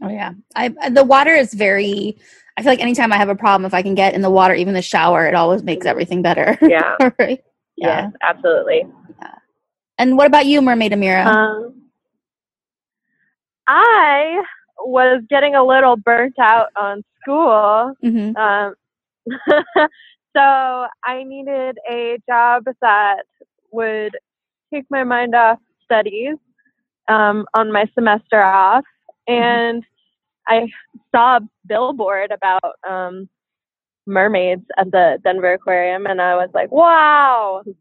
Oh 0.02 0.08
yeah. 0.08 0.32
I 0.54 0.68
the 0.90 1.04
water 1.04 1.34
is 1.34 1.54
very. 1.54 2.18
I 2.56 2.62
feel 2.62 2.72
like 2.72 2.80
anytime 2.80 3.12
I 3.12 3.16
have 3.16 3.28
a 3.28 3.36
problem, 3.36 3.66
if 3.66 3.74
I 3.74 3.82
can 3.82 3.94
get 3.94 4.14
in 4.14 4.22
the 4.22 4.30
water, 4.30 4.54
even 4.54 4.74
the 4.74 4.82
shower, 4.82 5.26
it 5.26 5.34
always 5.34 5.62
makes 5.62 5.86
everything 5.86 6.22
better. 6.22 6.58
Yeah. 6.60 6.96
right. 7.18 7.42
Yeah. 7.76 8.02
Yes, 8.06 8.12
absolutely. 8.22 8.84
And 9.98 10.16
what 10.16 10.26
about 10.26 10.46
you, 10.46 10.62
Mermaid 10.62 10.92
Amira? 10.92 11.26
Um, 11.26 11.82
I 13.66 14.42
was 14.78 15.22
getting 15.28 15.56
a 15.56 15.64
little 15.64 15.96
burnt 15.96 16.38
out 16.38 16.68
on 16.76 17.02
school. 17.20 17.94
hmm 18.00 18.36
Um, 18.36 18.74
so 20.36 20.86
I 21.04 21.24
needed 21.24 21.78
a 21.90 22.18
job 22.28 22.64
that 22.80 23.24
would 23.72 24.16
take 24.72 24.84
my 24.88 25.04
mind 25.04 25.34
off 25.34 25.58
studies 25.84 26.36
um, 27.08 27.44
on 27.54 27.72
my 27.72 27.86
semester 27.94 28.42
off. 28.42 28.84
And 29.28 29.84
I 30.46 30.66
saw 31.14 31.36
a 31.36 31.40
billboard 31.66 32.30
about 32.32 32.74
um, 32.88 33.28
mermaids 34.06 34.64
at 34.78 34.90
the 34.90 35.18
Denver 35.22 35.52
Aquarium, 35.54 36.06
and 36.06 36.20
I 36.20 36.34
was 36.34 36.48
like, 36.54 36.70
wow, 36.72 37.62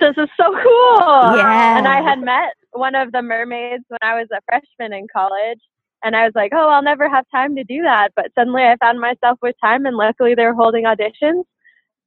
this 0.00 0.14
is 0.16 0.28
so 0.36 0.44
cool. 0.62 1.36
Yeah. 1.36 1.76
And 1.78 1.88
I 1.88 2.00
had 2.02 2.20
met 2.20 2.52
one 2.72 2.94
of 2.94 3.10
the 3.12 3.22
mermaids 3.22 3.84
when 3.88 3.98
I 4.02 4.14
was 4.18 4.28
a 4.32 4.40
freshman 4.48 4.92
in 4.96 5.06
college. 5.12 5.58
And 6.02 6.16
I 6.16 6.24
was 6.24 6.32
like, 6.34 6.52
oh, 6.54 6.68
I'll 6.70 6.82
never 6.82 7.10
have 7.10 7.26
time 7.30 7.54
to 7.56 7.64
do 7.64 7.82
that. 7.82 8.12
But 8.16 8.28
suddenly 8.34 8.62
I 8.62 8.76
found 8.80 9.00
myself 9.00 9.38
with 9.42 9.54
time, 9.62 9.84
and 9.84 9.96
luckily 9.96 10.34
they 10.34 10.46
were 10.46 10.54
holding 10.54 10.84
auditions. 10.84 11.44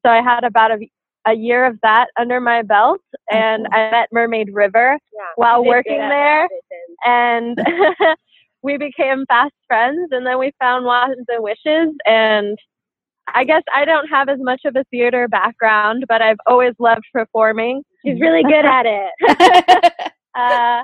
So 0.06 0.12
I 0.12 0.22
had 0.22 0.44
about 0.44 0.72
a, 0.72 0.80
a 1.28 1.34
year 1.34 1.64
of 1.66 1.78
that 1.84 2.08
under 2.18 2.40
my 2.42 2.64
belt, 2.64 3.02
and 3.30 3.68
I 3.72 3.92
met 3.92 4.10
Mermaid 4.12 4.50
River 4.54 4.98
Yeah. 5.14 5.22
while 5.36 5.64
working 5.64 6.00
there. 6.00 6.48
and 7.06 7.58
we 8.64 8.78
became 8.78 9.26
fast 9.28 9.54
friends 9.68 10.10
and 10.12 10.26
then 10.26 10.40
we 10.40 10.52
found 10.60 10.86
Wands 10.86 11.26
and 11.28 11.44
Wishes 11.44 11.94
and 12.06 12.58
I 13.34 13.44
guess 13.44 13.64
I 13.74 13.86
don't 13.86 14.08
have 14.08 14.28
as 14.30 14.40
much 14.40 14.62
of 14.66 14.76
a 14.76 14.84
theater 14.86 15.28
background, 15.28 16.06
but 16.10 16.22
I've 16.22 16.38
always 16.46 16.74
loved 16.80 17.04
performing. 17.14 17.84
She's 18.06 18.20
really 18.20 18.44
good 18.44 18.66
at 18.66 18.86
it. 18.86 19.94
Uh, 20.36 20.82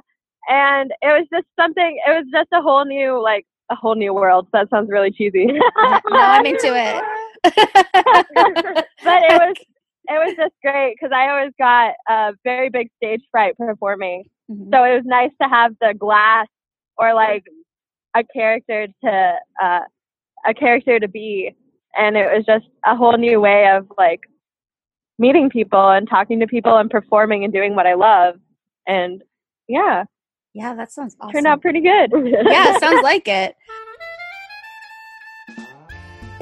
and 0.47 0.91
it 1.01 1.07
was 1.07 1.25
just 1.33 1.47
something, 1.59 1.99
it 2.05 2.11
was 2.11 2.23
just 2.31 2.49
a 2.53 2.61
whole 2.61 2.85
new, 2.85 3.19
like, 3.19 3.47
a 3.71 3.75
whole 3.75 3.95
new 3.95 4.13
world. 4.13 4.47
That 4.53 4.69
sounds 4.69 4.91
really 4.91 5.09
cheesy. 5.09 5.45
no, 5.47 5.61
I'm 6.11 6.45
into 6.45 6.67
it. 6.67 7.03
but 7.43 9.23
it 9.23 9.39
was, 9.39 9.55
it 10.07 10.23
was 10.23 10.35
just 10.37 10.53
great 10.63 10.93
because 10.95 11.11
I 11.11 11.29
always 11.29 11.51
got 11.57 11.95
a 12.07 12.33
very 12.43 12.69
big 12.69 12.89
stage 12.97 13.21
fright 13.31 13.57
performing. 13.57 14.25
Mhm. 14.51 14.69
So 14.71 14.83
it 14.83 14.93
was 14.93 15.03
nice 15.05 15.31
to 15.41 15.49
have 15.49 15.73
the 15.81 15.95
glass 15.97 16.45
or 16.99 17.15
like 17.15 17.43
a 18.15 18.23
character 18.23 18.87
to 19.03 19.33
uh, 19.61 19.81
a 20.45 20.53
character 20.53 20.99
to 20.99 21.07
be, 21.07 21.55
and 21.95 22.17
it 22.17 22.25
was 22.25 22.45
just 22.45 22.65
a 22.85 22.95
whole 22.95 23.17
new 23.17 23.39
way 23.39 23.69
of 23.69 23.91
like 23.97 24.21
meeting 25.17 25.49
people 25.49 25.89
and 25.89 26.09
talking 26.09 26.39
to 26.39 26.47
people 26.47 26.77
and 26.77 26.89
performing 26.89 27.43
and 27.43 27.53
doing 27.53 27.75
what 27.75 27.85
I 27.85 27.95
love. 27.95 28.35
And 28.87 29.21
yeah, 29.67 30.05
yeah, 30.53 30.73
that 30.75 30.91
sounds 30.91 31.15
awesome. 31.19 31.33
turned 31.33 31.47
out 31.47 31.61
pretty 31.61 31.81
good. 31.81 32.11
yeah, 32.49 32.77
sounds 32.79 33.03
like 33.03 33.27
it. 33.27 33.55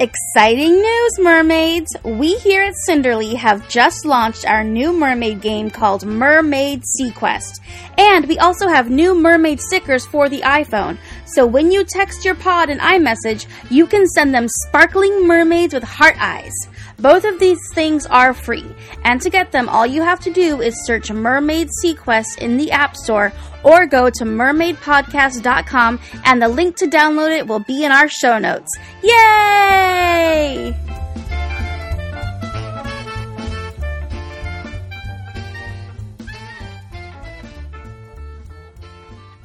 Exciting 0.00 0.80
news, 0.80 1.18
mermaids! 1.18 1.96
We 2.04 2.36
here 2.36 2.62
at 2.62 2.74
Cinderly 2.88 3.34
have 3.34 3.68
just 3.68 4.04
launched 4.04 4.46
our 4.46 4.62
new 4.62 4.92
mermaid 4.92 5.40
game 5.40 5.70
called 5.70 6.06
Mermaid 6.06 6.84
Sequest. 6.84 7.60
And 7.98 8.28
we 8.28 8.38
also 8.38 8.68
have 8.68 8.90
new 8.90 9.12
mermaid 9.16 9.60
stickers 9.60 10.06
for 10.06 10.28
the 10.28 10.42
iPhone. 10.42 10.98
So 11.34 11.46
when 11.46 11.70
you 11.70 11.84
text 11.84 12.24
your 12.24 12.34
pod 12.34 12.70
an 12.70 12.78
iMessage, 12.78 13.46
you 13.70 13.86
can 13.86 14.06
send 14.06 14.34
them 14.34 14.48
sparkling 14.48 15.26
mermaids 15.26 15.74
with 15.74 15.82
heart 15.82 16.16
eyes. 16.18 16.54
Both 16.98 17.24
of 17.24 17.38
these 17.38 17.60
things 17.74 18.06
are 18.06 18.34
free, 18.34 18.74
and 19.04 19.20
to 19.20 19.30
get 19.30 19.52
them, 19.52 19.68
all 19.68 19.86
you 19.86 20.02
have 20.02 20.20
to 20.20 20.32
do 20.32 20.60
is 20.60 20.74
search 20.84 21.12
Mermaid 21.12 21.68
Sequest 21.84 22.38
in 22.38 22.56
the 22.56 22.72
App 22.72 22.96
Store 22.96 23.32
or 23.62 23.86
go 23.86 24.08
to 24.10 24.24
mermaidpodcast.com, 24.24 26.00
and 26.24 26.42
the 26.42 26.48
link 26.48 26.76
to 26.76 26.86
download 26.86 27.36
it 27.36 27.46
will 27.46 27.60
be 27.60 27.84
in 27.84 27.92
our 27.92 28.08
show 28.08 28.38
notes. 28.38 28.70
Yay! 29.02 30.74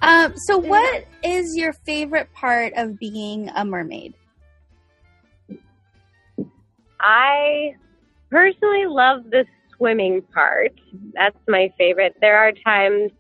Um, 0.02 0.34
so 0.48 0.58
what 0.58 1.06
is 1.24 1.56
your 1.56 1.74
favorite 1.74 2.32
part 2.34 2.74
of 2.76 3.00
being 3.00 3.50
a 3.56 3.64
mermaid? 3.66 4.14
I 7.00 7.76
personally 8.30 8.86
love 8.88 9.26
the 9.30 9.46
swimming 9.76 10.22
part. 10.34 10.72
That's 11.14 11.38
my 11.48 11.72
favorite. 11.78 12.16
There 12.22 12.38
are 12.38 12.52
times 12.52 13.12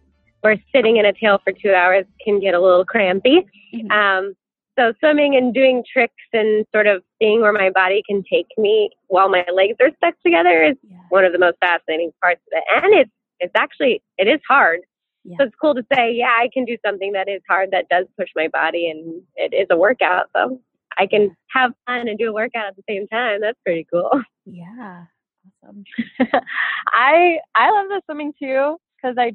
where 0.41 0.57
sitting 0.73 0.97
in 0.97 1.05
a 1.05 1.13
tail 1.13 1.39
for 1.43 1.53
two 1.53 1.73
hours 1.73 2.05
can 2.23 2.39
get 2.39 2.53
a 2.53 2.59
little 2.59 2.85
crampy. 2.85 3.45
Mhm. 3.73 3.91
Um, 3.91 4.33
so 4.77 4.93
swimming 4.99 5.35
and 5.35 5.53
doing 5.53 5.83
tricks 5.91 6.13
and 6.33 6.65
sort 6.73 6.87
of 6.87 7.03
seeing 7.19 7.41
where 7.41 7.53
my 7.53 7.69
body 7.69 8.01
can 8.07 8.23
take 8.23 8.47
me 8.57 8.89
while 9.07 9.29
my 9.29 9.45
legs 9.53 9.75
are 9.81 9.91
stuck 9.97 10.15
together 10.25 10.63
is 10.63 10.77
Yeah. 10.83 10.97
one 11.09 11.25
of 11.25 11.31
the 11.31 11.39
most 11.39 11.57
fascinating 11.59 12.11
parts 12.21 12.41
of 12.51 12.57
it. 12.57 12.63
And 12.83 12.93
it's 12.93 13.11
it's 13.39 13.53
actually 13.55 14.01
it 14.17 14.27
is 14.27 14.39
hard. 14.47 14.81
Yeah. 15.23 15.37
So 15.39 15.45
it's 15.45 15.55
cool 15.59 15.75
to 15.75 15.85
say, 15.93 16.13
yeah, 16.13 16.37
I 16.39 16.49
can 16.53 16.65
do 16.65 16.77
something 16.85 17.13
that 17.13 17.29
is 17.29 17.41
hard 17.47 17.71
that 17.71 17.87
does 17.89 18.05
push 18.17 18.29
my 18.35 18.47
body 18.49 18.89
and 18.89 19.21
it 19.35 19.53
is 19.55 19.67
a 19.69 19.77
workout. 19.77 20.29
So 20.35 20.59
I 20.97 21.07
can 21.07 21.35
have 21.49 21.71
fun 21.87 22.07
and 22.07 22.17
do 22.17 22.29
a 22.29 22.33
workout 22.33 22.67
at 22.67 22.75
the 22.75 22.83
same 22.89 23.07
time. 23.07 23.41
That's 23.41 23.59
pretty 23.65 23.87
cool. 23.91 24.11
Yeah. 24.45 25.05
Awesome. 25.63 25.85
I 26.87 27.37
I 27.55 27.71
love 27.71 27.87
the 27.87 28.01
swimming 28.05 28.33
too 28.37 28.75
because 28.97 29.15
I 29.17 29.31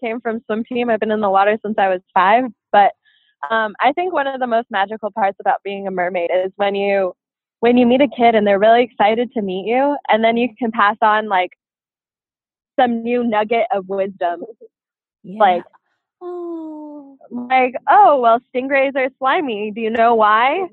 came 0.00 0.20
from 0.20 0.40
swim 0.46 0.62
team. 0.64 0.90
I've 0.90 1.00
been 1.00 1.10
in 1.10 1.20
the 1.20 1.30
water 1.30 1.58
since 1.64 1.74
I 1.76 1.88
was 1.88 2.00
five. 2.12 2.44
But 2.70 2.92
um, 3.50 3.74
I 3.80 3.92
think 3.92 4.12
one 4.12 4.28
of 4.28 4.38
the 4.40 4.46
most 4.46 4.68
magical 4.70 5.10
parts 5.10 5.36
about 5.40 5.62
being 5.64 5.86
a 5.86 5.90
mermaid 5.90 6.30
is 6.32 6.52
when 6.56 6.76
you 6.76 7.14
when 7.60 7.76
you 7.76 7.86
meet 7.86 8.00
a 8.00 8.08
kid 8.08 8.34
and 8.34 8.46
they're 8.46 8.58
really 8.58 8.82
excited 8.84 9.32
to 9.32 9.42
meet 9.42 9.66
you, 9.66 9.96
and 10.08 10.22
then 10.22 10.36
you 10.36 10.48
can 10.58 10.70
pass 10.70 10.96
on 11.02 11.28
like 11.28 11.50
some 12.78 13.02
new 13.02 13.24
nugget 13.24 13.66
of 13.72 13.88
wisdom, 13.88 14.42
Yeah. 15.24 15.38
like 15.40 15.62
oh. 16.20 17.16
like 17.30 17.74
oh 17.88 18.20
well, 18.20 18.38
stingrays 18.54 18.94
are 18.94 19.08
slimy. 19.18 19.72
Do 19.74 19.80
you 19.80 19.90
know 19.90 20.14
why? 20.14 20.66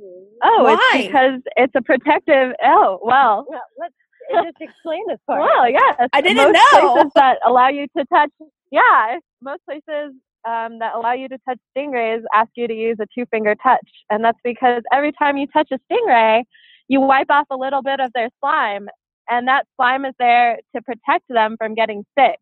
Oh, 0.44 0.64
Why? 0.64 0.78
it's 0.94 1.08
because 1.08 1.42
it's 1.56 1.74
a 1.76 1.82
protective. 1.82 2.54
Oh 2.64 3.00
well, 3.04 3.46
Well, 3.48 3.62
let's 3.80 3.94
just 4.32 4.58
explain 4.60 5.02
this 5.08 5.20
part. 5.28 5.42
Well, 5.42 5.70
yes. 5.70 6.08
I 6.14 6.22
didn't 6.22 6.52
most 6.52 6.74
know. 6.74 6.94
places 6.94 7.12
that 7.16 7.38
allow 7.46 7.70
you 7.70 7.88
to 7.98 8.06
touch, 8.06 8.32
yeah, 8.72 9.20
most 9.42 9.62
places 9.66 10.14
um, 10.48 10.80
that 10.80 10.94
allow 10.96 11.14
you 11.14 11.28
to 11.30 11.38
touch 11.48 11.60
stingrays 11.76 12.22
ask 12.34 12.50
you 12.56 12.68
to 12.68 12.74
use 12.74 12.98
a 13.00 13.06
two 13.14 13.26
finger 13.28 13.56
touch. 13.62 13.88
And 14.10 14.24
that's 14.24 14.40
because 14.44 14.82
every 14.92 15.12
time 15.12 15.38
you 15.38 15.48
touch 15.48 15.70
a 15.72 15.80
stingray, 15.92 16.44
you 16.88 17.02
wipe 17.02 17.30
off 17.30 17.48
a 17.52 17.56
little 17.56 17.82
bit 17.82 18.00
of 18.00 18.12
their 18.14 18.30
slime. 18.40 18.88
And 19.30 19.48
that 19.48 19.66
slime 19.76 20.06
is 20.06 20.14
there 20.20 20.60
to 20.76 20.82
protect 20.82 21.26
them 21.30 21.56
from 21.58 21.76
getting 21.76 22.04
sick. 22.18 22.40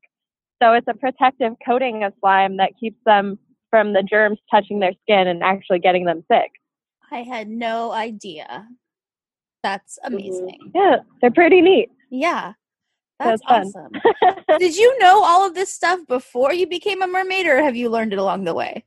So 0.62 0.74
it's 0.74 0.88
a 0.88 0.94
protective 0.94 1.54
coating 1.66 2.04
of 2.04 2.14
slime 2.20 2.58
that 2.58 2.72
keeps 2.80 2.98
them 3.06 3.40
from 3.70 3.94
the 3.94 4.04
germs 4.04 4.40
touching 4.52 4.80
their 4.80 4.94
skin 5.04 5.28
and 5.28 5.44
actually 5.44 5.80
getting 5.80 6.06
them 6.06 6.24
sick. 6.32 6.52
I 7.12 7.20
had 7.24 7.48
no 7.48 7.92
idea. 7.92 8.68
That's 9.64 10.00
mm-hmm. 10.04 10.16
amazing. 10.16 10.72
Yeah, 10.76 10.98
they're 11.22 11.32
pretty 11.32 11.62
neat. 11.62 11.90
Yeah. 12.10 12.54
That's 13.20 13.44
fun. 13.44 13.68
awesome. 13.68 13.92
Did 14.60 14.78
you 14.78 14.98
know 15.00 15.24
all 15.24 15.46
of 15.46 15.54
this 15.54 15.74
stuff 15.74 16.00
before 16.08 16.54
you 16.54 16.68
became 16.68 17.02
a 17.02 17.08
mermaid 17.08 17.48
or 17.48 17.62
have 17.62 17.76
you 17.76 17.90
learned 17.90 18.14
it 18.14 18.20
along 18.20 18.46
the 18.46 18.54
way? 18.54 18.86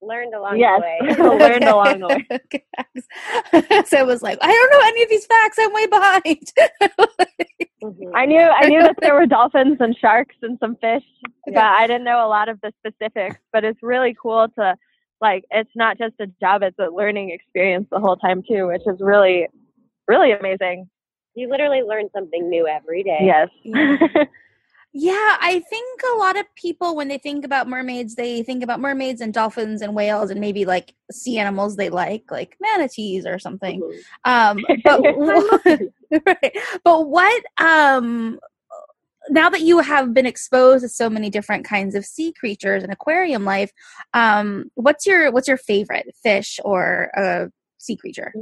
Learned 0.00 0.32
along 0.34 0.58
Yes. 0.58 0.80
the 0.80 1.24
way. 1.24 1.38
Learned 1.38 1.64
along 1.64 1.98
the 2.00 2.08
way. 2.08 2.26
So 3.86 3.98
it 3.98 4.06
was 4.06 4.22
like, 4.22 4.38
I 4.40 4.46
don't 4.48 4.70
know 4.70 4.86
any 4.86 5.02
of 5.02 5.08
these 5.08 5.26
facts. 5.26 5.58
I'm 5.60 5.72
way 5.72 5.86
behind. 5.86 6.52
Mhm. 7.82 8.10
I 8.14 8.26
knew 8.26 8.40
I 8.40 8.66
knew 8.68 8.82
that 8.82 8.96
there 9.00 9.14
were 9.14 9.26
dolphins 9.26 9.76
and 9.80 9.96
sharks 9.96 10.34
and 10.42 10.58
some 10.60 10.76
fish, 10.76 11.04
Okay. 11.48 11.54
but 11.54 11.64
I 11.64 11.86
didn't 11.86 12.04
know 12.04 12.24
a 12.24 12.28
lot 12.28 12.48
of 12.48 12.60
the 12.60 12.72
specifics. 12.80 13.36
But 13.52 13.64
it's 13.64 13.78
really 13.82 14.16
cool 14.20 14.48
to 14.58 14.76
like 15.20 15.44
it's 15.50 15.70
not 15.76 15.96
just 15.98 16.14
a 16.20 16.26
job; 16.40 16.62
it's 16.62 16.78
a 16.78 16.88
learning 16.88 17.30
experience 17.30 17.86
the 17.90 18.00
whole 18.00 18.16
time 18.16 18.42
too, 18.48 18.66
which 18.66 18.82
is 18.86 19.00
really, 19.00 19.46
really 20.08 20.32
amazing. 20.32 20.88
You 21.34 21.48
literally 21.48 21.82
learn 21.82 22.08
something 22.12 22.48
new 22.50 22.66
every 22.66 23.02
day. 23.04 23.20
Yes. 23.22 23.48
Yeah. 24.92 25.36
I 25.40 25.62
think 25.68 26.00
a 26.14 26.18
lot 26.18 26.38
of 26.38 26.46
people, 26.54 26.96
when 26.96 27.08
they 27.08 27.18
think 27.18 27.44
about 27.44 27.68
mermaids, 27.68 28.14
they 28.14 28.42
think 28.42 28.62
about 28.62 28.80
mermaids 28.80 29.20
and 29.20 29.32
dolphins 29.32 29.82
and 29.82 29.94
whales 29.94 30.30
and 30.30 30.40
maybe 30.40 30.64
like 30.64 30.94
sea 31.10 31.38
animals 31.38 31.76
they 31.76 31.90
like, 31.90 32.24
like 32.30 32.56
manatees 32.60 33.26
or 33.26 33.38
something. 33.38 33.80
Mhm. 33.80 34.02
Um, 34.24 34.64
but 34.84 35.00
right. 36.26 36.58
But 36.84 37.08
what 37.08 37.44
um 37.58 38.38
now 39.30 39.50
that 39.50 39.60
you 39.60 39.80
have 39.80 40.14
been 40.14 40.26
exposed 40.26 40.82
to 40.82 40.88
so 40.88 41.10
many 41.10 41.30
different 41.30 41.64
kinds 41.64 41.94
of 41.94 42.04
sea 42.04 42.32
creatures 42.32 42.82
and 42.82 42.92
aquarium 42.92 43.44
life, 43.44 43.72
um, 44.14 44.70
what's 44.74 45.06
your 45.06 45.30
what's 45.30 45.48
your 45.48 45.56
favorite 45.56 46.14
fish 46.22 46.58
or 46.64 47.10
uh, 47.16 47.46
sea 47.78 47.96
creature? 47.96 48.32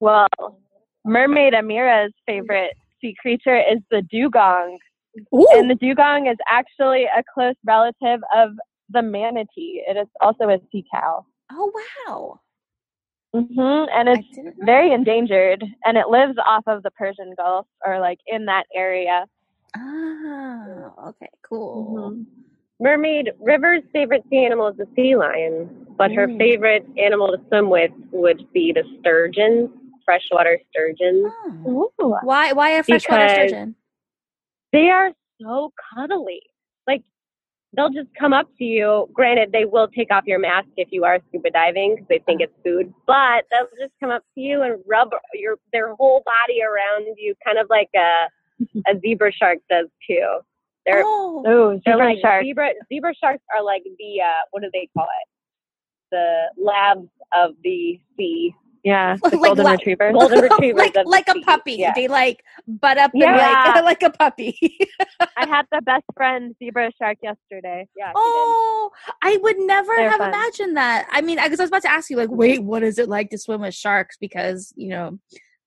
well, 0.00 0.28
Mermaid 1.04 1.52
Amira's 1.52 2.12
favorite 2.26 2.72
sea 3.00 3.14
creature 3.20 3.56
is 3.56 3.78
the 3.90 4.02
dugong, 4.02 4.78
Ooh, 5.34 5.46
and 5.54 5.70
the 5.70 5.74
dugong 5.74 6.26
is 6.26 6.36
actually 6.48 7.04
a 7.04 7.22
close 7.34 7.54
relative 7.64 8.20
of 8.36 8.50
the 8.90 9.02
manatee. 9.02 9.82
It 9.88 9.96
is 9.96 10.08
also 10.20 10.48
a 10.48 10.58
sea 10.72 10.84
cow. 10.92 11.24
oh 11.52 11.72
wow! 12.06 12.40
hmm 13.34 13.84
And 13.94 14.08
it's 14.08 14.38
very 14.58 14.92
endangered 14.92 15.64
and 15.84 15.96
it 15.96 16.08
lives 16.08 16.36
off 16.44 16.64
of 16.66 16.82
the 16.82 16.90
Persian 16.90 17.32
Gulf 17.36 17.66
or 17.84 18.00
like 18.00 18.18
in 18.26 18.46
that 18.46 18.64
area. 18.74 19.26
Ah, 19.76 21.08
okay, 21.08 21.28
cool. 21.48 22.12
Mhm. 22.12 22.26
Mermaid 22.80 23.32
River's 23.40 23.82
favorite 23.92 24.24
sea 24.30 24.44
animal 24.46 24.68
is 24.68 24.76
the 24.78 24.88
sea 24.96 25.14
lion, 25.14 25.86
but 25.96 26.10
her 26.12 26.26
Mm. 26.26 26.38
favorite 26.38 26.86
animal 26.98 27.28
to 27.28 27.38
swim 27.48 27.68
with 27.70 27.92
would 28.10 28.50
be 28.52 28.72
the 28.72 28.84
sturgeons, 28.98 29.70
freshwater 30.10 30.58
sturgeons. 30.70 31.24
Oh. 31.66 31.90
Why 32.22 32.52
why 32.52 32.70
a 32.70 32.82
freshwater 32.82 33.26
Because- 33.26 33.48
sturgeon? 33.50 33.74
They 34.72 34.88
are 34.90 35.10
so 35.40 35.72
cuddly. 35.94 36.42
Like 36.86 37.02
they'll 37.76 37.90
just 37.90 38.08
come 38.18 38.32
up 38.32 38.46
to 38.58 38.64
you. 38.64 39.08
Granted, 39.12 39.50
they 39.52 39.64
will 39.64 39.88
take 39.88 40.10
off 40.12 40.24
your 40.26 40.38
mask 40.38 40.68
if 40.76 40.88
you 40.92 41.04
are 41.04 41.18
scuba 41.28 41.50
diving 41.50 41.94
because 41.96 42.08
they 42.08 42.18
think 42.26 42.40
it's 42.40 42.52
food. 42.64 42.92
But 43.06 43.44
they'll 43.50 43.68
just 43.80 43.94
come 44.00 44.10
up 44.10 44.22
to 44.34 44.40
you 44.40 44.62
and 44.62 44.80
rub 44.86 45.10
your 45.34 45.56
their 45.72 45.94
whole 45.94 46.22
body 46.24 46.60
around 46.62 47.14
you, 47.18 47.34
kind 47.44 47.58
of 47.58 47.66
like 47.70 47.90
a 47.96 48.28
a 48.88 48.98
zebra 49.00 49.32
shark 49.32 49.58
does 49.70 49.86
too. 50.08 50.38
They're 50.86 51.02
oh, 51.04 51.42
Oh, 51.46 51.80
they're 51.84 51.94
zebra 51.94 52.06
like 52.06 52.18
shark. 52.22 52.44
zebra 52.44 52.70
zebra 52.92 53.14
sharks 53.20 53.42
are 53.56 53.64
like 53.64 53.82
the 53.84 54.20
uh 54.20 54.42
what 54.52 54.62
do 54.62 54.70
they 54.72 54.88
call 54.96 55.06
it? 55.22 55.28
The 56.12 56.62
labs 56.62 57.08
of 57.34 57.54
the 57.64 57.98
sea. 58.16 58.54
Yeah, 58.82 59.16
the 59.22 59.28
Like 59.36 59.42
golden 59.42 59.64
la- 59.66 59.72
retrievers. 59.72 60.12
Golden 60.18 60.40
retrievers 60.40 60.78
like 60.94 60.96
like 61.06 61.28
a 61.28 61.40
puppy. 61.44 61.74
Yeah. 61.74 61.92
They 61.94 62.08
like 62.08 62.42
butt 62.66 62.96
up 62.98 63.10
and 63.12 63.22
Yeah. 63.22 63.72
like 63.74 63.84
like 63.84 64.02
a 64.02 64.10
puppy. 64.10 64.78
I 65.36 65.46
had 65.46 65.66
the 65.70 65.82
best 65.82 66.04
friend 66.16 66.54
zebra 66.58 66.90
shark 67.00 67.18
yesterday. 67.22 67.86
Yeah. 67.96 68.12
oh, 68.14 68.90
I 69.22 69.36
would 69.42 69.58
never 69.58 69.92
They're 69.96 70.08
have 70.10 70.18
fun. 70.20 70.28
imagined 70.30 70.76
that. 70.76 71.08
I 71.10 71.20
mean, 71.20 71.36
because 71.42 71.60
I 71.60 71.64
was 71.64 71.70
about 71.70 71.82
to 71.82 71.90
ask 71.90 72.08
you, 72.10 72.16
like, 72.16 72.30
wait, 72.30 72.62
what 72.62 72.82
is 72.82 72.98
it 72.98 73.08
like 73.08 73.30
to 73.30 73.38
swim 73.38 73.60
with 73.60 73.74
sharks? 73.74 74.16
Because 74.18 74.72
you 74.76 74.88
know, 74.88 75.18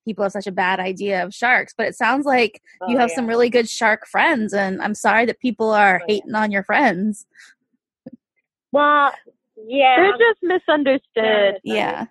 people 0.06 0.23
have 0.23 0.32
such 0.32 0.47
a 0.47 0.52
bad 0.52 0.80
idea 0.80 1.23
of 1.23 1.34
sharks. 1.34 1.73
But 1.78 1.88
it 1.88 1.95
sounds 1.95 2.26
like 2.26 2.54
did. 2.54 2.89
you 2.91 2.95
Oh, 2.97 2.99
have 2.99 3.10
yeah. 3.10 3.15
some 3.15 3.28
really 3.28 3.49
good 3.49 3.69
shark 3.69 4.08
friends, 4.08 4.54
and 4.54 4.82
I'm 4.82 4.95
sorry 4.95 5.26
that 5.28 5.39
people 5.39 5.69
are 5.69 6.02
Oh, 6.02 6.06
yeah. 6.08 6.15
hating 6.15 6.34
on 6.36 6.52
your 6.52 6.63
friends. 6.63 7.28
Well, 8.71 9.13
yeah. 9.67 9.97
They're 9.97 10.12
just 10.13 10.39
misunderstood. 10.41 11.60
Yeah. 11.63 12.06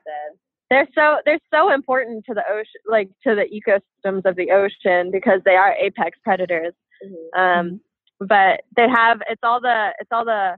They're 0.73 0.89
so 0.95 1.19
they're 1.27 1.39
so 1.53 1.71
important 1.73 2.25
to 2.29 2.35
the 2.35 2.45
ocean, 2.51 2.81
like 2.89 3.11
to 3.27 3.35
the 3.35 3.45
ecosystems 3.57 4.25
of 4.25 4.37
the 4.37 4.51
ocean, 4.53 5.11
because 5.11 5.41
they 5.45 5.55
are 5.57 5.75
apex 5.75 6.19
predators. 6.25 6.73
Mhm. 7.05 7.39
Um, 7.39 7.81
but 8.21 8.63
they 8.77 8.89
have 8.89 9.21
it's 9.29 9.43
all 9.43 9.61
the 9.61 9.93
it's 10.01 10.11
all 10.11 10.25
the 10.25 10.57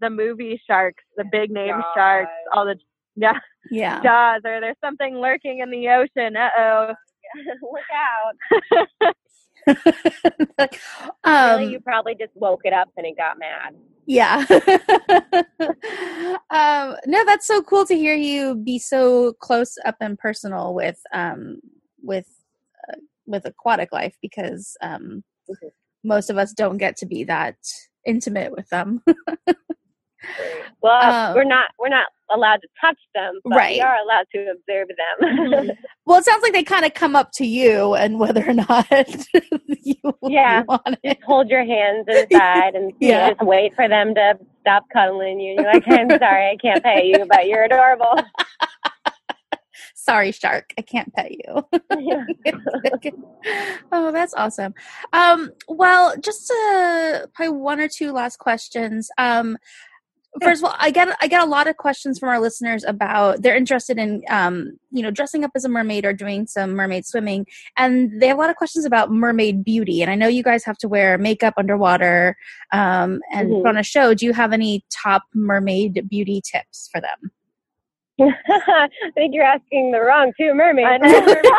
the 0.00 0.08
movie 0.08 0.58
sharks, 0.66 1.04
the 1.18 1.24
big 1.30 1.50
name 1.50 1.74
Jaws. 1.76 1.84
sharks, 1.94 2.32
all 2.54 2.64
the 2.64 2.76
yeah 3.16 3.38
Yeah. 3.70 4.00
jaws, 4.02 4.40
or 4.46 4.60
there's 4.60 4.78
something 4.82 5.18
lurking 5.18 5.58
in 5.58 5.70
the 5.70 5.90
ocean. 5.90 6.36
Uh 6.36 6.48
oh. 6.56 6.94
Look 7.62 7.90
out. 7.94 9.14
Like, 9.66 10.80
really, 11.26 11.64
um, 11.64 11.70
you 11.70 11.80
probably 11.80 12.14
just 12.14 12.32
woke 12.34 12.62
it 12.64 12.72
up 12.72 12.88
and 12.96 13.06
it 13.06 13.16
got 13.16 13.38
mad. 13.38 13.74
Yeah. 14.06 14.44
um, 16.50 16.96
no, 17.06 17.24
that's 17.24 17.46
so 17.46 17.62
cool 17.62 17.84
to 17.86 17.94
hear 17.94 18.14
you 18.14 18.56
be 18.56 18.78
so 18.78 19.34
close 19.34 19.76
up 19.84 19.96
and 20.00 20.18
personal 20.18 20.74
with 20.74 21.00
um, 21.12 21.60
with 22.02 22.26
uh, 22.88 22.96
with 23.26 23.44
aquatic 23.46 23.92
life 23.92 24.16
because 24.20 24.76
um, 24.82 25.22
Mhm. 25.48 25.70
most 26.04 26.30
of 26.30 26.38
us 26.38 26.52
don't 26.52 26.78
get 26.78 26.96
to 26.96 27.06
be 27.06 27.24
that 27.24 27.56
intimate 28.06 28.52
with 28.52 28.68
them. 28.70 29.02
Well, 30.82 31.30
Um, 31.30 31.34
we're 31.34 31.44
not 31.44 31.70
we're 31.78 31.88
not 31.88 32.08
allowed 32.32 32.60
to 32.62 32.68
touch 32.80 32.98
them, 33.14 33.40
but 33.44 33.56
Right. 33.56 33.76
we 33.76 33.80
are 33.80 33.96
allowed 34.04 34.26
to 34.34 34.52
observe 34.52 34.88
them. 34.88 35.70
Well, 36.06 36.18
it 36.18 36.24
sounds 36.24 36.42
like 36.42 36.52
they 36.52 36.64
kind 36.64 36.84
of 36.84 36.94
come 36.94 37.14
up 37.14 37.30
to 37.34 37.46
you, 37.46 37.94
and 37.94 38.18
whether 38.18 38.44
or 38.48 38.52
not 38.68 38.86
you, 38.90 39.94
Yeah. 40.22 40.60
you 40.60 40.64
want 40.66 40.98
it. 41.04 41.18
just 41.18 41.22
hold 41.24 41.48
your 41.48 41.64
hands 41.64 42.06
inside 42.08 42.74
and 42.74 42.90
you 42.90 42.96
Yeah. 43.10 43.30
just 43.30 43.42
wait 43.42 43.74
for 43.76 43.88
them 43.88 44.14
to 44.16 44.36
stop 44.60 44.86
cuddling 44.92 45.38
you. 45.38 45.52
And 45.52 45.60
you're 45.60 45.72
like, 45.72 45.84
I'm 45.86 46.10
sorry, 46.18 46.48
I 46.50 46.56
can't 46.60 46.82
pay 46.82 47.06
you, 47.16 47.24
but 47.28 47.46
you're 47.46 47.62
adorable. 47.62 48.14
Sorry, 49.94 50.32
shark, 50.32 50.72
I 50.78 50.82
can't 50.82 51.12
pet 51.14 51.30
you. 51.30 51.64
Oh, 53.92 54.10
that's 54.12 54.34
awesome. 54.34 54.74
Um, 55.12 55.50
well, 55.68 56.14
just 56.18 56.50
uh, 56.50 57.26
probably 57.34 57.56
one 57.56 57.78
or 57.80 57.88
two 57.88 58.12
last 58.12 58.38
questions. 58.38 59.10
Um, 59.18 59.56
first 60.42 60.62
of 60.62 60.68
all, 60.70 60.76
I 60.78 60.90
get 60.90 61.08
I 61.20 61.26
get 61.28 61.42
a 61.42 61.46
lot 61.46 61.66
of 61.66 61.76
questions 61.76 62.18
from 62.18 62.28
our 62.28 62.40
listeners 62.40 62.84
about 62.84 63.42
they're 63.42 63.56
interested 63.56 63.98
in 63.98 64.22
um, 64.30 64.78
you 64.90 65.02
know 65.02 65.10
dressing 65.10 65.44
up 65.44 65.50
as 65.54 65.64
a 65.64 65.68
mermaid 65.68 66.04
or 66.04 66.12
doing 66.12 66.46
some 66.46 66.72
mermaid 66.72 67.04
swimming, 67.06 67.46
and 67.76 68.20
they 68.20 68.28
have 68.28 68.38
a 68.38 68.40
lot 68.40 68.50
of 68.50 68.56
questions 68.56 68.84
about 68.84 69.10
mermaid 69.10 69.64
beauty. 69.64 70.02
And 70.02 70.10
I 70.10 70.14
know 70.14 70.28
you 70.28 70.42
guys 70.42 70.64
have 70.64 70.78
to 70.78 70.88
wear 70.88 71.18
makeup 71.18 71.54
underwater 71.56 72.36
um, 72.72 73.20
and 73.32 73.50
Mhm. 73.50 73.66
on 73.68 73.76
a 73.76 73.82
show. 73.82 74.14
Do 74.14 74.24
you 74.26 74.32
have 74.32 74.52
any 74.52 74.84
top 74.90 75.22
mermaid 75.34 76.08
beauty 76.08 76.40
tips 76.44 76.88
for 76.92 77.00
them? 77.00 77.30
I 78.68 78.88
think 79.14 79.34
you're 79.34 79.44
asking 79.44 79.92
the 79.92 80.00
wrong 80.00 80.32
two 80.38 80.54
mermaids. 80.54 81.02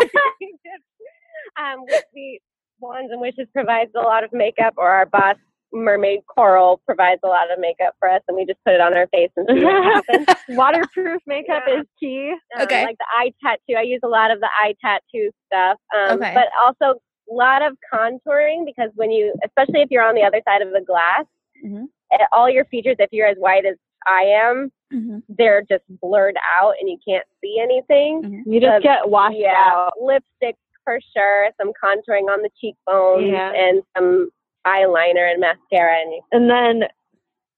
Um, 1.60 1.84
we 2.16 2.40
Wands 2.80 3.12
and 3.12 3.20
Wishes 3.22 3.48
provides 3.54 3.92
a 3.96 4.00
lot 4.00 4.24
of 4.24 4.32
makeup, 4.34 4.74
or 4.78 4.90
our 4.90 5.06
boss 5.06 5.36
Mermaid 5.74 6.22
Coral 6.28 6.82
provides 6.86 7.22
a 7.24 7.28
lot 7.28 7.52
of 7.52 7.60
makeup 7.60 7.96
for 8.00 8.10
us, 8.10 8.22
and 8.28 8.36
we 8.38 8.46
just 8.46 8.60
put 8.66 8.74
it 8.74 8.82
on 8.82 8.94
our 8.94 9.08
face 9.08 9.30
and 9.38 9.48
see 9.50 9.64
what 9.64 9.84
happens. 9.84 10.28
Waterproof 10.50 11.22
makeup 11.26 11.64
Yeah. 11.68 11.80
is 11.82 11.86
key. 12.00 12.34
Um, 12.58 12.64
Okay. 12.64 12.86
Like 12.86 12.98
the 12.98 13.06
eye 13.18 13.34
tattoo. 13.44 13.78
I 13.78 13.82
use 13.84 14.02
a 14.04 14.08
lot 14.08 14.32
of 14.32 14.40
the 14.40 14.50
eye 14.62 14.76
tattoo 14.84 15.30
stuff. 15.48 15.78
Um, 15.96 16.18
Okay. 16.18 16.34
But 16.34 16.48
also 16.66 17.00
a 17.30 17.34
lot 17.34 17.62
of 17.62 17.78
contouring 17.94 18.66
because 18.66 18.90
when 18.96 19.12
you, 19.12 19.34
especially 19.46 19.82
if 19.82 19.90
you're 19.92 20.04
on 20.04 20.16
the 20.16 20.24
other 20.24 20.42
side 20.48 20.62
of 20.62 20.72
the 20.72 20.82
glass, 20.82 21.26
Mhm. 21.66 21.86
eh, 22.12 22.26
all 22.32 22.50
your 22.50 22.66
features, 22.66 22.98
if 23.00 23.10
you're 23.14 23.28
as 23.28 23.38
white 23.38 23.66
as 23.66 23.78
I 24.08 24.24
am, 24.24 24.72
Mm-hmm. 24.92 25.20
they're 25.30 25.62
just 25.62 25.86
blurred 26.02 26.36
out 26.60 26.74
and 26.82 26.90
you 26.90 26.98
can't 27.08 27.26
see 27.42 27.60
anything. 27.62 28.44
You 28.46 28.60
just 28.60 28.82
The- 28.82 28.84
get 28.84 29.10
washed 29.10 29.38
yeah, 29.38 29.54
out. 29.72 29.94
lipstick 30.02 30.58
for 30.84 31.00
sure, 31.16 31.50
some 31.58 31.72
contouring 31.82 32.28
on 32.30 32.42
the 32.42 32.50
cheekbones, 32.60 33.32
Yeah. 33.32 33.54
and 33.54 33.84
some 33.96 34.30
eyeliner 34.66 35.32
and 35.32 35.40
mascara. 35.40 35.98
And 36.02 36.22
And 36.32 36.50
then 36.50 36.90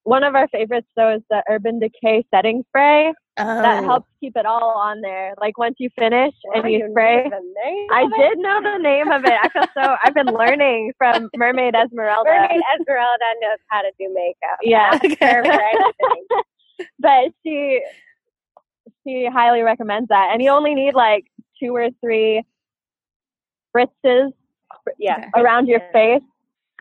one 0.04 0.24
of 0.24 0.36
our 0.36 0.48
favorites 0.50 0.88
though 0.96 1.16
is 1.16 1.22
the 1.30 1.44
Urban 1.50 1.80
Decay 1.80 2.26
setting 2.34 2.64
spray. 2.70 3.14
Oh. 3.38 3.62
That 3.62 3.84
helps 3.84 4.08
keep 4.20 4.36
it 4.36 4.46
all 4.46 4.78
on 4.78 5.02
there. 5.02 5.34
Like 5.40 5.58
once 5.58 5.76
you 5.80 5.90
finish 5.98 6.34
and 6.54 6.70
you 6.70 6.80
you 6.80 6.90
spray. 6.92 7.24
know 7.24 7.30
the 7.30 7.54
name 7.66 7.88
I 7.92 8.18
did 8.18 8.38
know 8.38 8.62
the 8.62 8.78
name 8.78 9.12
of 9.12 9.24
it. 9.26 9.34
I 9.42 9.50
feel 9.50 9.66
so. 9.74 9.96
I've 10.04 10.14
been 10.14 10.28
learning 10.28 10.94
from 10.98 11.30
Mermaid 11.36 11.74
Esmeralda. 11.74 12.30
Mermaid 12.30 12.62
Esmeralda 12.80 13.26
knows 13.42 13.58
how 13.68 13.82
to 13.82 13.92
do 13.98 14.14
makeup. 14.14 14.60
Yeah. 14.62 14.92
Ask 14.94 15.04
her 15.04 15.44
for 15.44 15.52
anything. 15.52 16.26
but 17.00 17.32
she 17.44 17.82
she 19.06 19.28
highly 19.32 19.62
recommends 19.62 20.10
that. 20.10 20.30
And 20.32 20.42
you 20.42 20.50
only 20.50 20.76
need 20.76 20.94
like 20.94 21.26
two 21.62 21.76
or 21.76 21.90
three 22.02 22.44
spritzes 23.76 24.32
yeah. 25.00 25.18
Okay. 25.18 25.42
around 25.42 25.68
your 25.68 25.82
face. 25.92 26.22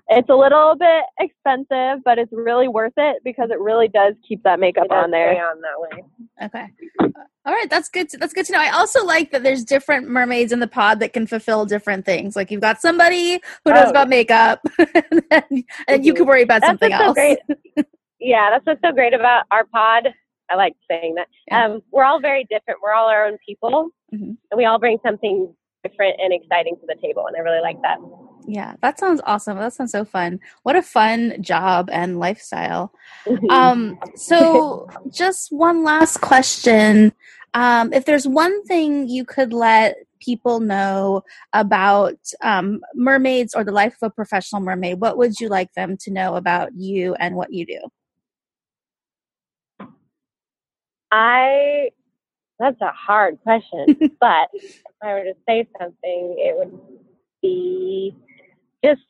It's 0.09 0.29
a 0.29 0.35
little 0.35 0.75
bit 0.79 1.05
expensive, 1.21 2.03
but 2.05 2.19
it's 2.19 2.33
really 2.33 2.69
worth 2.69 2.93
it 2.97 3.23
because 3.25 3.51
it 3.51 3.59
really 3.61 3.89
does 3.89 4.15
keep 4.29 4.43
that 4.43 4.61
makeup 4.61 4.85
It 4.87 4.91
does 4.91 5.05
on 5.05 5.11
there. 5.11 5.33
stay 5.33 5.41
on 5.41 5.61
that 5.61 5.81
way. 5.81 6.05
Okay. 6.45 7.13
All 7.47 7.53
right, 7.53 7.71
that's 7.71 7.89
good. 7.89 8.09
To, 8.11 8.19
that's 8.19 8.33
good 8.33 8.45
to 8.47 8.53
know. 8.53 8.61
I 8.61 8.71
also 8.71 9.05
like 9.05 9.31
that 9.31 9.43
there's 9.43 9.65
different 9.65 10.09
mermaids 10.09 10.53
in 10.53 10.61
the 10.61 10.67
pod 10.67 11.01
that 11.01 11.13
can 11.13 11.27
fulfill 11.27 11.65
different 11.67 12.05
things. 12.05 12.37
Like 12.37 12.51
you've 12.51 12.61
got 12.61 12.81
somebody 12.81 13.41
who 13.65 13.73
knows 13.73 13.87
Oh, 13.87 13.91
about 13.91 14.09
makeup, 14.09 14.61
and, 14.79 15.23
then, 15.31 15.65
and 15.89 16.05
you 16.05 16.15
can 16.15 16.27
worry 16.27 16.43
about 16.43 16.61
That's 16.61 16.71
something 16.71 16.91
what's 16.91 17.03
so 17.03 17.07
else. 17.07 17.39
great. 17.77 17.87
Yeah, 18.25 18.51
that's 18.51 18.65
what's 18.67 18.81
so 18.85 18.93
great 18.93 19.15
about 19.15 19.47
our 19.51 19.65
pod. 19.65 20.07
I 20.49 20.55
like 20.55 20.75
saying 20.89 21.17
that. 21.17 21.27
Yeah. 21.49 21.65
Um, 21.67 21.83
we're 21.91 22.05
all 22.05 22.21
very 22.21 22.45
different. 22.49 22.79
We're 22.81 22.93
all 22.93 23.09
our 23.09 23.27
own 23.27 23.37
people, 23.45 23.89
Mhm. 24.15 24.37
and 24.51 24.57
we 24.57 24.65
all 24.65 24.79
bring 24.79 24.99
something 25.05 25.53
different 25.83 26.21
and 26.21 26.33
exciting 26.33 26.77
to 26.77 26.87
the 26.87 26.95
table. 27.03 27.27
And 27.27 27.37
I 27.37 27.41
really 27.41 27.61
like 27.61 27.83
that. 27.83 27.99
Yeah, 28.47 28.75
that 28.83 28.99
sounds 28.99 29.21
awesome. 29.25 29.59
That 29.59 29.73
sounds 29.73 29.93
so 29.93 30.05
fun. 30.05 30.41
What 30.63 30.77
a 30.77 30.83
fun 30.83 31.37
job 31.41 31.89
and 31.93 32.19
lifestyle. 32.19 32.93
Um, 33.51 33.99
so 34.17 34.89
just 35.13 35.53
one 35.53 35.85
last 35.85 36.21
question. 36.21 37.13
Um, 37.55 37.93
if 37.93 38.05
there's 38.05 38.27
one 38.27 38.65
thing 38.65 39.09
you 39.09 39.25
could 39.25 39.53
let 39.53 39.97
people 40.21 40.61
know 40.61 41.23
about 41.53 42.17
um, 42.43 42.81
mermaids 42.95 43.55
or 43.55 43.65
the 43.65 43.73
life 43.73 43.95
of 44.01 44.11
a 44.11 44.15
professional 44.15 44.63
mermaid, 44.63 45.01
what 45.01 45.19
would 45.19 45.39
you 45.39 45.49
like 45.49 45.73
them 45.75 45.97
to 45.99 46.11
know 46.11 46.37
about 46.37 46.75
you 46.75 47.15
and 47.15 47.37
what 47.37 47.53
you 47.53 47.67
do? 47.67 47.81
I 51.11 51.91
that's 52.59 52.81
a 52.81 52.93
hard 52.93 53.39
question, 53.43 53.87
but 54.21 54.49
if 54.55 54.83
I 55.03 55.13
were 55.13 55.25
to 55.25 55.35
say 55.47 55.69
something, 55.79 56.37
it 56.39 56.57
would 56.57 56.79
be 57.43 58.15
just 58.85 59.03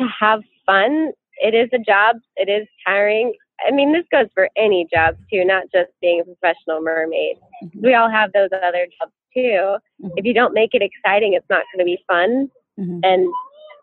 to 0.00 0.06
have 0.20 0.42
fun. 0.66 1.12
It 1.38 1.54
is 1.54 1.68
a 1.72 1.78
job. 1.78 2.16
It 2.36 2.48
is 2.48 2.66
tiring. 2.86 3.34
I 3.66 3.70
mean, 3.70 3.92
this 3.92 4.04
goes 4.10 4.26
for 4.34 4.48
any 4.56 4.86
job 4.92 5.16
too, 5.32 5.44
not 5.44 5.64
just 5.72 5.90
being 6.00 6.20
a 6.20 6.24
professional 6.24 6.80
mermaid. 6.80 7.36
Mhm. 7.62 7.82
We 7.82 7.94
all 7.94 8.08
have 8.08 8.32
those 8.32 8.50
other 8.52 8.86
jobs 8.98 9.12
too. 9.34 9.78
Mhm. 10.02 10.12
If 10.16 10.24
you 10.24 10.34
don't 10.34 10.52
make 10.54 10.74
it 10.74 10.82
exciting, 10.82 11.34
it's 11.34 11.48
not 11.48 11.64
going 11.72 11.78
to 11.78 11.84
be 11.84 12.02
fun. 12.08 12.50
Mhm. 12.78 13.00
And 13.04 13.32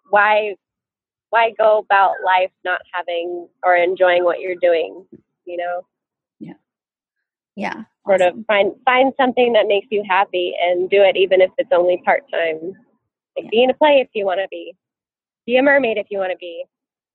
why 0.10 0.56
why 1.32 1.52
go 1.52 1.78
about 1.78 2.16
life 2.26 2.52
not 2.64 2.82
having 2.92 3.48
or 3.64 3.76
enjoying 3.76 4.24
what 4.24 4.40
you're 4.40 4.56
doing? 4.56 5.06
You 5.46 5.58
know, 5.58 5.86
Yeah. 6.40 6.54
Yeah. 7.56 7.84
Sort 8.06 8.22
of 8.22 8.44
find 8.48 8.74
find 8.84 9.14
something 9.16 9.54
that 9.54 9.68
makes 9.68 9.88
you 9.92 10.04
happy 10.04 10.56
and 10.60 10.90
do 10.90 11.04
it 11.04 11.16
even 11.16 11.42
if 11.42 11.52
it's 11.58 11.72
only 11.72 11.98
part 12.04 12.24
time. 12.32 12.74
Like 13.38 13.50
be 13.52 13.64
in 13.64 13.70
a 13.70 13.74
play 13.76 14.00
if 14.02 14.10
you 14.14 14.26
want 14.26 14.40
to 14.40 14.48
be. 14.50 14.76
Be 15.50 15.58
a 15.58 15.64
mermaid 15.64 15.98
if 15.98 16.06
you 16.12 16.20
want 16.20 16.32
to 16.32 16.38
be. 16.38 16.64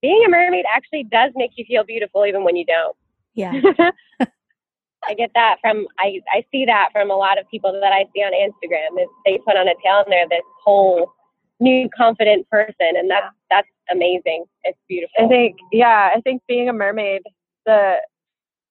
Being 0.03 0.25
a 0.27 0.29
mermaid 0.29 0.65
actually 0.69 1.05
does 1.05 1.31
make 1.37 1.53
you 1.55 1.65
feel 1.69 1.85
beautiful 1.85 2.27
even 2.27 2.43
when 2.43 2.57
you 2.57 2.65
don't. 2.67 2.97
Yeah. 3.35 3.53
I 4.21 5.15
get 5.15 5.31
that 5.37 5.59
from 5.61 5.87
I 6.01 6.19
I 6.33 6.45
see 6.51 6.65
that 6.65 6.89
from 6.93 7.13
a 7.13 7.15
lot 7.15 7.39
of 7.39 7.49
people 7.49 7.73
that 7.81 7.93
I 7.93 8.07
see 8.13 8.23
on 8.23 8.33
Instagram. 8.33 9.01
Is 9.01 9.09
they 9.25 9.39
put 9.39 9.57
on 9.57 9.69
a 9.69 9.75
tail 9.85 10.03
and 10.05 10.11
they're 10.11 10.29
this 10.29 10.43
whole 10.65 11.13
new 11.61 11.89
confident 11.97 12.51
person 12.51 12.97
and 12.97 13.09
that's 13.09 13.33
that's 13.51 13.69
amazing. 13.89 14.47
It's 14.65 14.79
beautiful. 14.89 15.27
I 15.27 15.29
think, 15.29 15.57
yeah, 15.71 16.11
I 16.13 16.21
think 16.23 16.43
being 16.49 16.69
a 16.69 16.73
mermaid, 16.73 17.23
the 17.67 17.99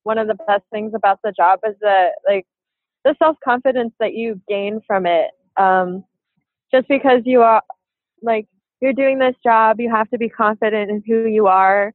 one 0.02 0.18
of 0.18 0.26
the 0.26 0.36
best 0.46 0.64
things 0.70 0.92
about 0.94 1.20
the 1.24 1.32
job 1.32 1.60
is 1.66 1.74
the 1.80 2.10
like 2.28 2.44
the 3.06 3.14
self 3.18 3.38
confidence 3.42 3.94
that 3.98 4.12
you 4.12 4.42
gain 4.46 4.82
from 4.86 5.06
it. 5.06 5.30
Um, 5.56 6.04
just 6.70 6.86
because 6.86 7.22
you 7.24 7.40
are 7.40 7.62
like 8.20 8.46
you're 8.80 8.92
doing 8.92 9.18
this 9.18 9.34
job, 9.42 9.80
you 9.80 9.90
have 9.90 10.08
to 10.10 10.18
be 10.18 10.28
confident 10.28 10.90
in 10.90 11.02
who 11.06 11.26
you 11.26 11.46
are 11.46 11.92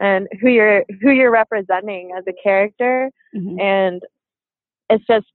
and 0.00 0.28
who 0.40 0.48
you're 0.48 0.84
who 1.02 1.10
you're 1.10 1.30
representing 1.32 2.12
as 2.16 2.24
a 2.28 2.32
character. 2.42 3.10
Mhm. 3.34 3.60
And 3.60 4.02
it's 4.90 5.04
just 5.06 5.26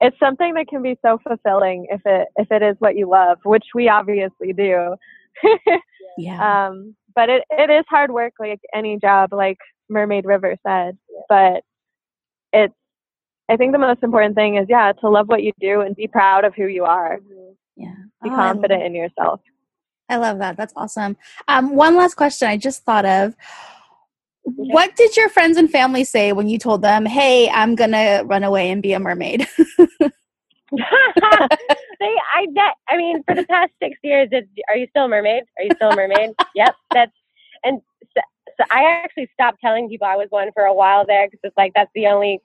it's 0.00 0.18
something 0.20 0.54
that 0.54 0.68
can 0.68 0.80
be 0.82 0.96
so 1.02 1.18
fulfilling 1.26 1.86
if 1.90 2.00
it 2.04 2.28
if 2.36 2.50
it 2.52 2.62
is 2.62 2.76
what 2.78 2.96
you 2.96 3.08
love, 3.08 3.38
which 3.44 3.64
we 3.74 3.88
obviously 3.88 4.52
do. 4.52 4.94
Yeah. 6.16 6.66
Um, 6.68 6.96
but 7.14 7.28
it, 7.28 7.44
it 7.50 7.70
is 7.70 7.84
hard 7.88 8.10
work 8.10 8.32
like 8.40 8.58
any 8.74 8.98
job, 8.98 9.32
like 9.32 9.58
Mermaid 9.88 10.24
River 10.26 10.56
said. 10.66 10.98
But 11.28 11.62
it's, 12.52 12.74
I 13.48 13.56
think 13.56 13.70
the 13.70 13.78
most 13.78 14.02
important 14.02 14.34
thing 14.34 14.56
is, 14.56 14.66
yeah, 14.68 14.92
to 15.00 15.08
love 15.08 15.28
what 15.28 15.44
you 15.44 15.52
do 15.60 15.82
and 15.82 15.94
be 15.94 16.08
proud 16.08 16.44
of 16.44 16.54
who 16.56 16.66
you 16.66 16.84
are. 16.84 17.20
yeah. 17.76 17.94
Be 18.24 18.30
Oh, 18.30 18.34
confident 18.34 18.82
in 18.82 18.96
yourself. 18.96 19.40
I 20.08 20.16
love 20.16 20.38
that. 20.38 20.56
That's 20.56 20.72
awesome. 20.76 21.16
Um, 21.48 21.74
one 21.74 21.96
last 21.96 22.14
question 22.14 22.48
I 22.48 22.56
just 22.56 22.84
thought 22.84 23.04
of. 23.04 23.36
What 24.42 24.96
did 24.96 25.16
your 25.16 25.28
friends 25.28 25.58
and 25.58 25.70
family 25.70 26.04
say 26.04 26.32
when 26.32 26.48
you 26.48 26.58
told 26.58 26.80
them, 26.80 27.04
"Hey, 27.04 27.50
I'm 27.50 27.74
gonna 27.74 28.22
run 28.24 28.44
away 28.44 28.70
and 28.70 28.82
be 28.82 28.94
a 28.94 28.98
mermaid"? 28.98 29.46
they, 30.70 32.14
I. 32.34 32.46
I 32.88 32.96
mean, 32.96 33.22
for 33.24 33.34
the 33.34 33.44
past 33.44 33.72
six 33.82 33.98
years, 34.02 34.28
it's, 34.32 34.48
are 34.68 34.76
you 34.76 34.86
still 34.90 35.04
a 35.04 35.08
mermaid? 35.08 35.44
Are 35.58 35.64
you 35.64 35.70
still 35.76 35.90
a 35.90 35.96
mermaid? 35.96 36.30
yep. 36.54 36.74
That's 36.92 37.12
and 37.64 37.80
so, 38.16 38.20
so 38.58 38.64
I 38.70 38.84
actually 38.84 39.28
stopped 39.32 39.60
telling 39.60 39.88
people 39.88 40.06
I 40.06 40.16
was 40.16 40.28
one 40.30 40.50
for 40.52 40.64
a 40.64 40.74
while 40.74 41.06
there 41.06 41.26
because 41.26 41.40
it's 41.42 41.56
like 41.56 41.72
that's 41.74 41.90
the 41.94 42.06
only 42.06 42.40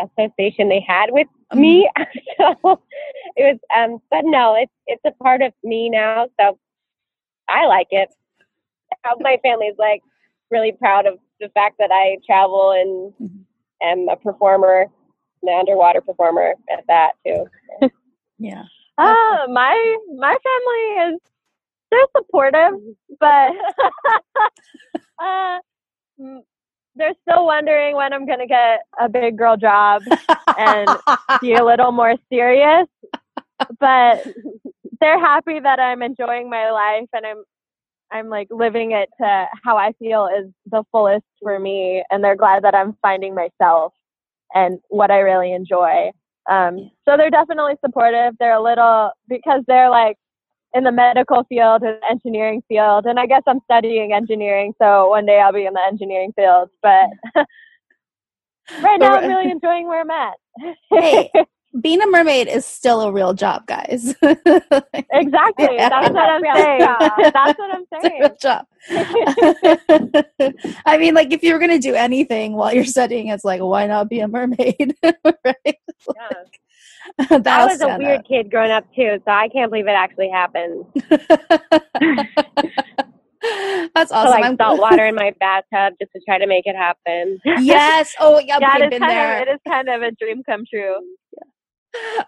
association 0.00 0.68
they 0.68 0.84
had 0.86 1.10
with 1.10 1.28
me. 1.54 1.88
so 2.38 2.80
it 3.36 3.44
was. 3.44 3.58
Um, 3.76 4.00
but 4.10 4.22
no, 4.24 4.54
it's 4.54 4.72
it's 4.86 5.02
a 5.04 5.12
part 5.22 5.42
of 5.42 5.52
me 5.62 5.90
now. 5.90 6.28
So 6.40 6.58
I 7.48 7.66
like 7.66 7.88
it. 7.90 8.08
Uh, 9.04 9.14
My 9.20 9.38
family's 9.42 9.74
like 9.78 10.02
really 10.50 10.72
proud 10.72 11.06
of 11.06 11.18
the 11.40 11.48
fact 11.50 11.76
that 11.78 11.90
I 11.92 12.16
travel 12.26 12.72
and 12.72 13.34
am 13.82 14.08
a 14.08 14.16
performer, 14.16 14.86
an 15.42 15.58
underwater 15.58 16.00
performer 16.00 16.54
at 16.70 16.84
that 16.88 17.12
too. 17.26 17.46
Yeah. 18.38 18.64
Uh, 18.98 19.46
my 19.48 19.96
my 20.16 20.36
family 20.36 21.14
is 21.14 21.20
they're 21.90 22.06
supportive, 22.16 22.74
but 23.20 23.52
uh, 25.22 25.58
they're 26.96 27.14
still 27.28 27.46
wondering 27.46 27.96
when 27.96 28.12
I'm 28.12 28.26
gonna 28.26 28.46
get 28.46 28.80
a 29.00 29.08
big 29.08 29.38
girl 29.38 29.56
job 29.56 30.02
and 30.58 30.88
be 31.40 31.54
a 31.54 31.64
little 31.64 31.92
more 31.92 32.14
serious. 32.28 32.86
But 33.78 34.26
they're 35.04 35.20
happy 35.20 35.60
that 35.60 35.78
I'm 35.78 36.02
enjoying 36.02 36.48
my 36.48 36.70
life 36.70 37.08
and 37.12 37.26
I'm 37.26 37.44
I'm 38.10 38.28
like 38.28 38.48
living 38.50 38.92
it 38.92 39.08
to 39.20 39.46
how 39.64 39.76
I 39.76 39.92
feel 39.98 40.28
is 40.28 40.50
the 40.70 40.84
fullest 40.92 41.24
for 41.42 41.58
me, 41.58 42.02
and 42.10 42.22
they're 42.22 42.36
glad 42.36 42.62
that 42.64 42.74
I'm 42.74 42.96
finding 43.02 43.34
myself 43.34 43.92
and 44.54 44.78
what 44.88 45.10
I 45.10 45.18
really 45.18 45.52
enjoy. 45.52 46.10
Um, 46.48 46.90
so 47.04 47.16
they're 47.16 47.30
definitely 47.30 47.74
supportive. 47.84 48.34
They're 48.38 48.54
a 48.54 48.62
little 48.62 49.10
because 49.28 49.62
they're 49.66 49.90
like 49.90 50.16
in 50.74 50.84
the 50.84 50.92
medical 50.92 51.44
field 51.48 51.82
and 51.82 51.98
engineering 52.08 52.62
field, 52.68 53.06
and 53.06 53.18
I 53.18 53.26
guess 53.26 53.42
I'm 53.46 53.60
studying 53.64 54.12
engineering, 54.12 54.74
so 54.80 55.08
one 55.08 55.26
day 55.26 55.40
I'll 55.40 55.52
be 55.52 55.66
in 55.66 55.74
the 55.74 55.82
engineering 55.86 56.32
field. 56.36 56.70
But 56.82 57.08
right 58.78 58.98
now, 59.00 59.16
I'm 59.16 59.26
really 59.26 59.50
enjoying 59.50 59.86
where 59.86 60.02
I'm 60.02 60.10
at. 60.10 60.34
Hey, 60.90 61.30
being 61.80 62.00
a 62.00 62.06
mermaid 62.06 62.46
is 62.48 62.64
still 62.64 63.00
a 63.02 63.12
real 63.12 63.34
job, 63.34 63.66
guys. 63.66 64.14
exactly. 64.22 65.68
Yeah. 65.72 65.88
That's 65.88 66.14
what 66.14 66.30
I'm 66.30 66.42
saying. 66.54 66.80
That's 67.32 67.58
what 67.58 67.74
I'm 67.74 67.84
saying. 68.02 68.20
real 68.20 68.36
job. 68.40 68.66
I 70.86 70.98
mean, 70.98 71.14
like 71.14 71.32
if 71.32 71.42
you 71.42 71.52
were 71.52 71.58
gonna 71.58 71.78
do 71.78 71.94
anything 71.94 72.52
while 72.54 72.72
you're 72.74 72.84
studying, 72.84 73.28
it's 73.28 73.44
like 73.44 73.60
why 73.60 73.86
not 73.86 74.08
be 74.08 74.20
a 74.20 74.28
mermaid, 74.28 74.94
right? 75.02 75.56
Yeah. 75.66 76.28
That 77.28 77.46
I 77.46 77.66
was 77.66 77.80
a 77.82 77.98
weird 77.98 78.24
kid 78.26 78.50
growing 78.50 78.70
up 78.70 78.84
too, 78.94 79.20
so 79.24 79.30
I 79.30 79.48
can't 79.48 79.70
believe 79.70 79.86
it 79.86 79.90
actually 79.90 80.30
happened. 80.30 80.84
That's 83.94 84.10
awesome. 84.10 84.30
like 84.30 84.44
I'm- 84.44 84.56
salt 84.56 84.80
water 84.80 85.04
in 85.06 85.14
my 85.14 85.32
bathtub 85.38 85.94
just 86.00 86.12
to 86.12 86.20
try 86.26 86.38
to 86.38 86.46
make 86.46 86.66
it 86.66 86.76
happen. 86.76 87.38
yes. 87.60 88.14
Oh, 88.18 88.38
yeah. 88.38 88.58
It 88.58 88.82
is 88.84 88.90
been 88.90 89.00
kind 89.00 89.10
there. 89.10 89.42
of 89.42 89.48
it 89.48 89.50
is 89.52 89.60
kind 89.68 89.88
of 89.88 90.02
a 90.02 90.10
dream 90.12 90.42
come 90.48 90.64
true. 90.72 90.96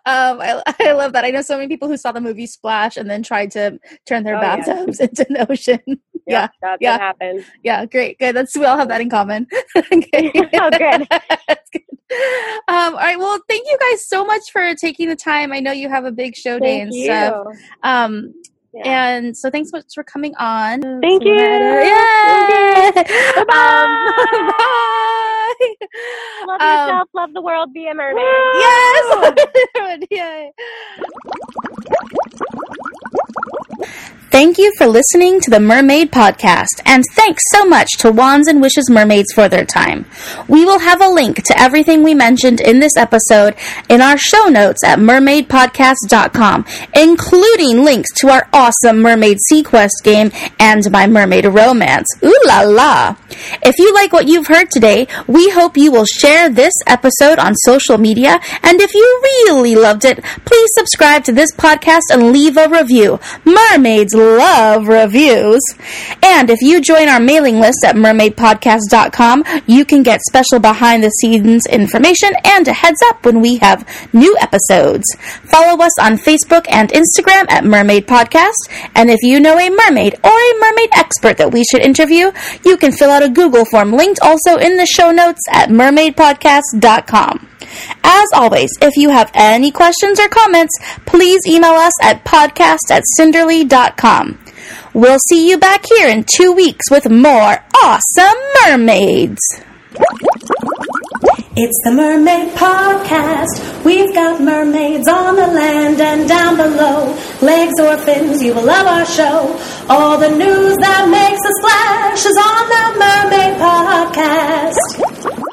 Um, 0.06 0.40
I, 0.40 0.62
I 0.80 0.92
love 0.92 1.12
that. 1.14 1.24
I 1.24 1.30
know 1.30 1.42
so 1.42 1.56
many 1.56 1.68
people 1.68 1.88
who 1.88 1.96
saw 1.96 2.12
the 2.12 2.20
movie 2.20 2.46
Splash 2.46 2.96
and 2.96 3.08
then 3.10 3.22
tried 3.22 3.50
to 3.52 3.78
turn 4.06 4.24
their 4.24 4.36
Oh, 4.36 4.40
yeah. 4.42 4.56
bathtubs 4.56 5.00
into 5.00 5.26
the 5.28 5.46
ocean. 5.50 5.80
Yeah, 6.26 6.42
Yep, 6.42 6.50
that's 6.62 6.82
yeah. 6.82 6.98
happened. 6.98 7.44
Yeah, 7.62 7.86
great, 7.86 8.18
good. 8.18 8.34
That's 8.36 8.56
we 8.56 8.64
all 8.64 8.76
have 8.78 8.88
that 8.88 9.00
in 9.00 9.10
common. 9.10 9.46
okay. 9.76 10.30
Oh, 10.54 10.70
good. 10.70 11.06
That's 11.48 11.70
good. 11.70 11.82
Um, 12.68 12.94
all 12.94 13.00
right. 13.00 13.18
Well, 13.18 13.38
thank 13.48 13.66
you 13.68 13.76
guys 13.80 14.06
so 14.08 14.24
much 14.24 14.50
for 14.52 14.74
taking 14.74 15.08
the 15.08 15.16
time. 15.16 15.52
I 15.52 15.60
know 15.60 15.72
you 15.72 15.88
have 15.88 16.04
a 16.04 16.12
big 16.12 16.34
show 16.36 16.58
day 16.58 16.78
Thank 16.78 16.82
and 16.82 16.94
you. 16.94 17.04
stuff. 17.04 17.46
Um, 17.82 18.34
Yeah. 18.72 18.82
and 19.18 19.36
so 19.36 19.50
thanks 19.50 19.70
so 19.70 19.78
much 19.78 19.86
for 19.94 20.04
coming 20.04 20.34
on. 20.36 20.80
Thank 21.00 21.24
you. 21.24 21.34
Yeah. 21.34 22.90
Bye-bye. 23.36 23.44
bye. 24.58 25.32
Love 26.46 26.60
Um, 26.60 26.68
yourself, 26.88 27.08
love 27.14 27.32
the 27.34 27.40
world, 27.42 27.72
be 27.72 27.88
a 27.88 27.94
mermaid. 27.94 28.24
Yes. 28.54 29.98
Yay. 30.10 30.52
Thank 34.36 34.58
you 34.58 34.70
for 34.76 34.86
listening 34.86 35.40
to 35.40 35.50
the 35.50 35.60
Mermaid 35.60 36.12
Podcast, 36.12 36.82
and 36.84 37.02
thanks 37.12 37.42
so 37.54 37.64
much 37.64 37.88
to 38.00 38.12
Wands 38.12 38.48
and 38.48 38.60
Wishes 38.60 38.90
Mermaids 38.90 39.32
for 39.32 39.48
their 39.48 39.64
time. 39.64 40.04
We 40.46 40.62
will 40.62 40.80
have 40.80 41.00
a 41.00 41.08
link 41.08 41.42
to 41.44 41.58
everything 41.58 42.02
we 42.02 42.12
mentioned 42.12 42.60
in 42.60 42.78
this 42.78 42.98
episode 42.98 43.54
in 43.88 44.02
our 44.02 44.18
show 44.18 44.48
notes 44.48 44.84
at 44.84 44.98
mermaidpodcast.com, 44.98 46.66
including 46.94 47.82
links 47.82 48.10
to 48.16 48.28
our 48.28 48.46
awesome 48.52 49.00
Mermaid 49.00 49.38
Sequest 49.50 50.04
game 50.04 50.30
and 50.60 50.90
My 50.90 51.06
Mermaid 51.06 51.46
Romance. 51.46 52.06
Ooh 52.22 52.38
la 52.44 52.60
la! 52.60 53.16
If 53.62 53.78
you 53.78 53.94
like 53.94 54.12
what 54.12 54.28
you've 54.28 54.48
heard 54.48 54.70
today, 54.70 55.08
we 55.26 55.48
hope 55.48 55.78
you 55.78 55.90
will 55.90 56.04
share 56.04 56.50
this 56.50 56.74
episode 56.86 57.38
on 57.38 57.54
social 57.54 57.96
media, 57.96 58.38
and 58.62 58.82
if 58.82 58.92
you 58.92 59.20
really 59.22 59.76
loved 59.76 60.04
it, 60.04 60.22
please 60.44 60.68
subscribe 60.74 61.24
to 61.24 61.32
this 61.32 61.54
podcast 61.56 62.12
and 62.12 62.32
leave 62.32 62.58
a 62.58 62.68
review. 62.68 63.18
Mermaids 63.46 64.14
love 64.26 64.88
reviews. 64.88 65.62
And 66.22 66.50
if 66.50 66.60
you 66.60 66.80
join 66.80 67.08
our 67.08 67.20
mailing 67.20 67.60
list 67.60 67.84
at 67.84 67.96
mermaidpodcast.com, 67.96 69.44
you 69.66 69.84
can 69.84 70.02
get 70.02 70.20
special 70.28 70.58
behind 70.58 71.02
the 71.02 71.10
scenes 71.10 71.66
information 71.66 72.30
and 72.44 72.66
a 72.68 72.72
heads 72.72 72.98
up 73.06 73.24
when 73.24 73.40
we 73.40 73.56
have 73.58 73.86
new 74.12 74.36
episodes. 74.40 75.06
Follow 75.44 75.82
us 75.82 75.98
on 76.00 76.18
Facebook 76.18 76.66
and 76.70 76.90
Instagram 76.90 77.50
at 77.50 77.64
Mermaid 77.64 78.06
Podcast. 78.06 78.68
And 78.94 79.10
if 79.10 79.22
you 79.22 79.40
know 79.40 79.58
a 79.58 79.70
mermaid 79.70 80.14
or 80.24 80.30
a 80.30 80.60
mermaid 80.60 80.90
expert 80.92 81.36
that 81.38 81.52
we 81.52 81.64
should 81.64 81.80
interview, 81.80 82.32
you 82.64 82.76
can 82.76 82.92
fill 82.92 83.10
out 83.10 83.22
a 83.22 83.28
Google 83.28 83.64
form 83.64 83.92
linked 83.92 84.20
also 84.20 84.56
in 84.56 84.76
the 84.76 84.86
show 84.86 85.10
notes 85.10 85.40
at 85.50 85.68
mermaidpodcast.com. 85.68 87.55
As 88.02 88.28
always, 88.34 88.70
if 88.80 88.96
you 88.96 89.10
have 89.10 89.30
any 89.34 89.70
questions 89.70 90.18
or 90.20 90.28
comments, 90.28 90.72
please 91.06 91.40
email 91.46 91.72
us 91.72 91.92
at 92.02 92.24
podcast 92.24 92.90
at 92.90 93.02
cinderly.com. 93.18 94.38
We'll 94.94 95.18
see 95.28 95.48
you 95.48 95.58
back 95.58 95.84
here 95.86 96.08
in 96.08 96.24
two 96.24 96.52
weeks 96.52 96.90
with 96.90 97.10
more 97.10 97.58
awesome 97.82 98.38
mermaids. 98.64 99.40
It's 101.58 101.78
the 101.84 101.90
Mermaid 101.92 102.52
Podcast. 102.54 103.84
We've 103.84 104.12
got 104.14 104.42
mermaids 104.42 105.08
on 105.08 105.36
the 105.36 105.46
land 105.46 105.98
and 106.00 106.28
down 106.28 106.56
below. 106.56 107.16
Legs 107.40 107.72
or 107.80 107.96
fins, 107.98 108.42
you 108.42 108.54
will 108.54 108.64
love 108.64 108.86
our 108.86 109.06
show. 109.06 109.58
All 109.88 110.18
the 110.18 110.28
news 110.28 110.76
that 110.78 111.08
makes 111.08 111.40
a 111.40 111.52
splash 111.60 112.26
is 112.26 112.36
on 112.36 112.68
the 112.68 112.98
Mermaid 113.00 113.56
Podcast. 113.58 115.45